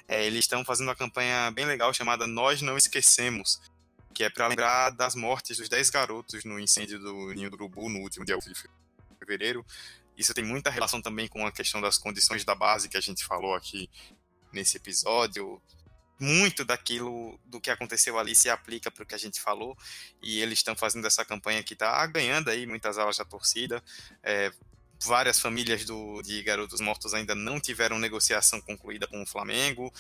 [0.08, 3.60] é eles estão fazendo uma campanha bem legal chamada Nós Não Esquecemos
[4.20, 7.88] que é para lembrar das mortes dos 10 garotos no incêndio do Ninho do Urubu
[7.88, 8.54] no último dia de
[9.18, 9.66] fevereiro.
[10.20, 13.26] Isso tem muita relação também com a questão das condições da base que a gente
[13.26, 13.90] falou aqui
[14.52, 15.62] nesse episódio.
[16.20, 19.78] Muito daquilo do que aconteceu ali se aplica para o que a gente falou
[20.22, 23.82] e eles estão fazendo essa campanha que está ganhando aí muitas aulas da torcida.
[24.22, 24.52] É,
[25.02, 29.94] várias famílias do, de garotos mortos ainda não tiveram negociação concluída com o Flamengo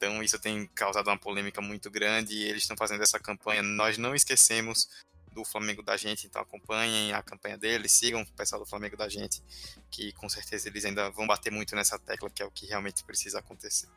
[0.00, 3.62] então isso tem causado uma polêmica muito grande e eles estão fazendo essa campanha.
[3.62, 4.88] Nós não esquecemos
[5.32, 9.08] do Flamengo da gente, então acompanhem a campanha deles, sigam o pessoal do Flamengo da
[9.08, 9.42] gente,
[9.90, 13.04] que com certeza eles ainda vão bater muito nessa tecla, que é o que realmente
[13.04, 13.88] precisa acontecer.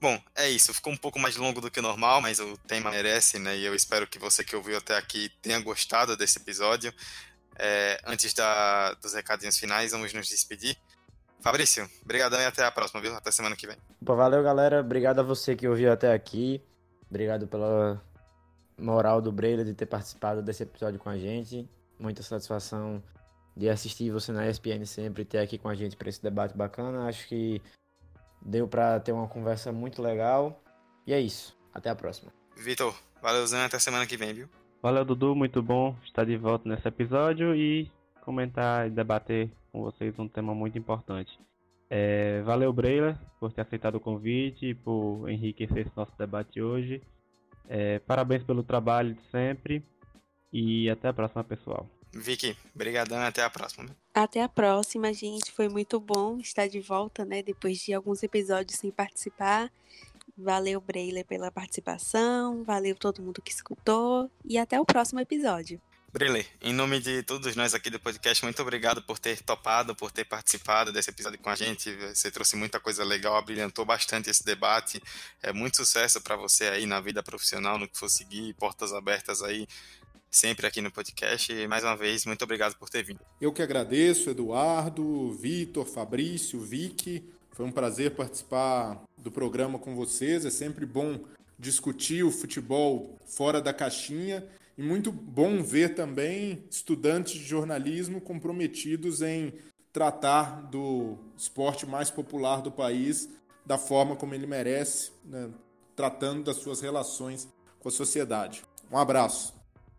[0.00, 0.72] Bom, é isso.
[0.72, 3.56] Ficou um pouco mais longo do que normal, mas o tema merece, né?
[3.56, 6.94] E eu espero que você que ouviu até aqui tenha gostado desse episódio.
[7.56, 10.76] É, antes da, dos recadinhos finais, vamos nos despedir.
[11.40, 13.14] Fabrício, obrigadão e até a próxima, viu?
[13.14, 13.76] Até semana que vem.
[14.00, 14.80] valeu, galera.
[14.80, 16.62] Obrigado a você que ouviu até aqui.
[17.10, 18.00] Obrigado pela
[18.78, 21.68] moral do Breila de ter participado desse episódio com a gente.
[21.98, 23.02] Muita satisfação
[23.56, 26.56] de assistir você na ESPN sempre e ter aqui com a gente para esse debate
[26.56, 27.08] bacana.
[27.08, 27.60] Acho que
[28.40, 30.62] deu para ter uma conversa muito legal.
[31.06, 31.56] E é isso.
[31.74, 32.32] Até a próxima.
[32.56, 34.48] Vitor, valeuzão até semana que vem, viu?
[34.80, 35.34] Valeu, Dudu.
[35.34, 40.54] Muito bom estar de volta nesse episódio e comentar e debater com vocês um tema
[40.54, 41.38] muito importante.
[41.90, 47.02] É, valeu, Breila, por ter aceitado o convite e por enriquecer esse nosso debate hoje.
[47.68, 49.84] É, parabéns pelo trabalho de sempre
[50.52, 51.86] e até a próxima, pessoal.
[52.12, 53.94] Vicky, brigadão e até a próxima.
[54.14, 55.52] Até a próxima, gente.
[55.52, 57.42] Foi muito bom estar de volta, né?
[57.42, 59.70] Depois de alguns episódios sem participar.
[60.36, 62.64] Valeu, Breila, pela participação.
[62.64, 64.30] Valeu todo mundo que escutou.
[64.44, 65.80] E até o próximo episódio.
[66.10, 70.10] Brile, em nome de todos nós aqui do podcast, muito obrigado por ter topado, por
[70.10, 71.94] ter participado desse episódio com a gente.
[71.96, 75.02] Você trouxe muita coisa legal, abrilhantou bastante esse debate.
[75.42, 79.42] É muito sucesso para você aí na vida profissional, no que for seguir, portas abertas
[79.42, 79.68] aí
[80.30, 81.52] sempre aqui no podcast.
[81.52, 83.20] E mais uma vez, muito obrigado por ter vindo.
[83.38, 87.22] Eu que agradeço, Eduardo, Vitor, Fabrício, Vicky.
[87.52, 90.46] Foi um prazer participar do programa com vocês.
[90.46, 91.20] É sempre bom
[91.58, 94.42] discutir o futebol fora da caixinha
[94.78, 99.52] e muito bom ver também estudantes de jornalismo comprometidos em
[99.92, 103.28] tratar do esporte mais popular do país
[103.66, 105.50] da forma como ele merece, né?
[105.96, 107.48] tratando das suas relações
[107.80, 108.62] com a sociedade.
[108.88, 109.52] Um abraço.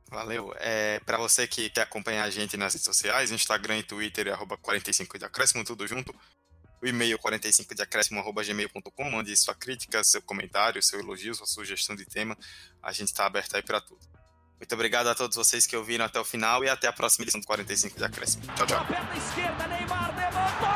[0.10, 0.56] Valeu.
[0.58, 4.58] É, para você que quer acompanhar a gente nas redes sociais, Instagram e Twitter, arroba
[4.58, 6.16] 45 de acréscimo, tudo junto.
[6.82, 11.46] O e-mail 45 de acréscimo, arroba gmail.com, mande sua crítica, seu comentário, seu elogio, sua
[11.46, 12.38] sugestão de tema.
[12.82, 14.19] A gente está aberto aí para tudo.
[14.60, 17.40] Muito obrigado a todos vocês que ouviram até o final e até a próxima edição
[17.40, 18.44] do 45 de Acréscimo.
[18.56, 18.86] Tchau, tchau.
[18.86, 20.70] perna esquerda, Neymar levantou!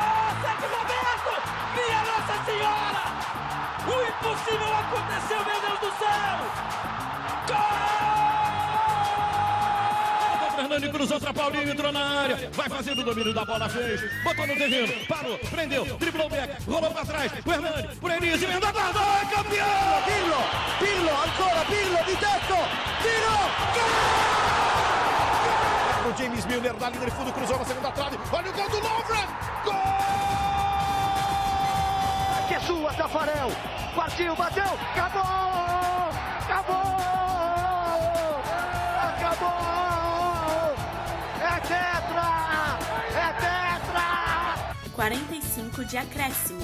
[1.74, 3.04] Minha Nossa Senhora!
[3.86, 6.38] O impossível aconteceu, meu Deus do céu!
[7.48, 7.93] Gol!
[10.64, 14.46] Fernando cruzou para Paulinho, entrou na área, vai fazendo o domínio da bola, fez, botou
[14.46, 18.72] no terreno, parou, prendeu, driblou o back, rolou para trás, o Hernani, por Enis, emenda
[18.72, 20.02] guarda, é campeão!
[20.06, 20.42] Pirlo,
[20.78, 22.56] Pirlo, ancora Pirlo di tetto,
[23.02, 23.36] tiro,
[23.74, 24.14] gol!
[26.16, 28.18] James James Milner na linha de fundo, cruzou na segunda trave.
[28.32, 29.28] Olha o gol do Lovren!
[29.64, 29.74] Gol!
[32.48, 33.50] Que é sua, Tafarel!
[33.94, 34.78] Partiu, bateu!
[34.94, 36.10] Acabou!
[36.40, 36.93] Acabou!
[44.94, 46.60] 45 de acréscimo.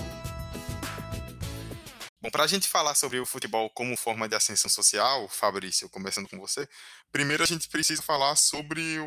[2.23, 6.29] Bom, para a gente falar sobre o futebol como forma de ascensão social, Fabrício, começando
[6.29, 6.69] com você,
[7.11, 9.07] primeiro a gente precisa falar sobre o.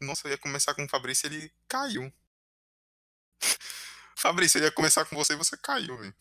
[0.00, 2.12] Nossa, eu ia começar com o Fabrício ele caiu.
[4.16, 6.14] Fabrício, eu ia começar com você e você caiu, velho.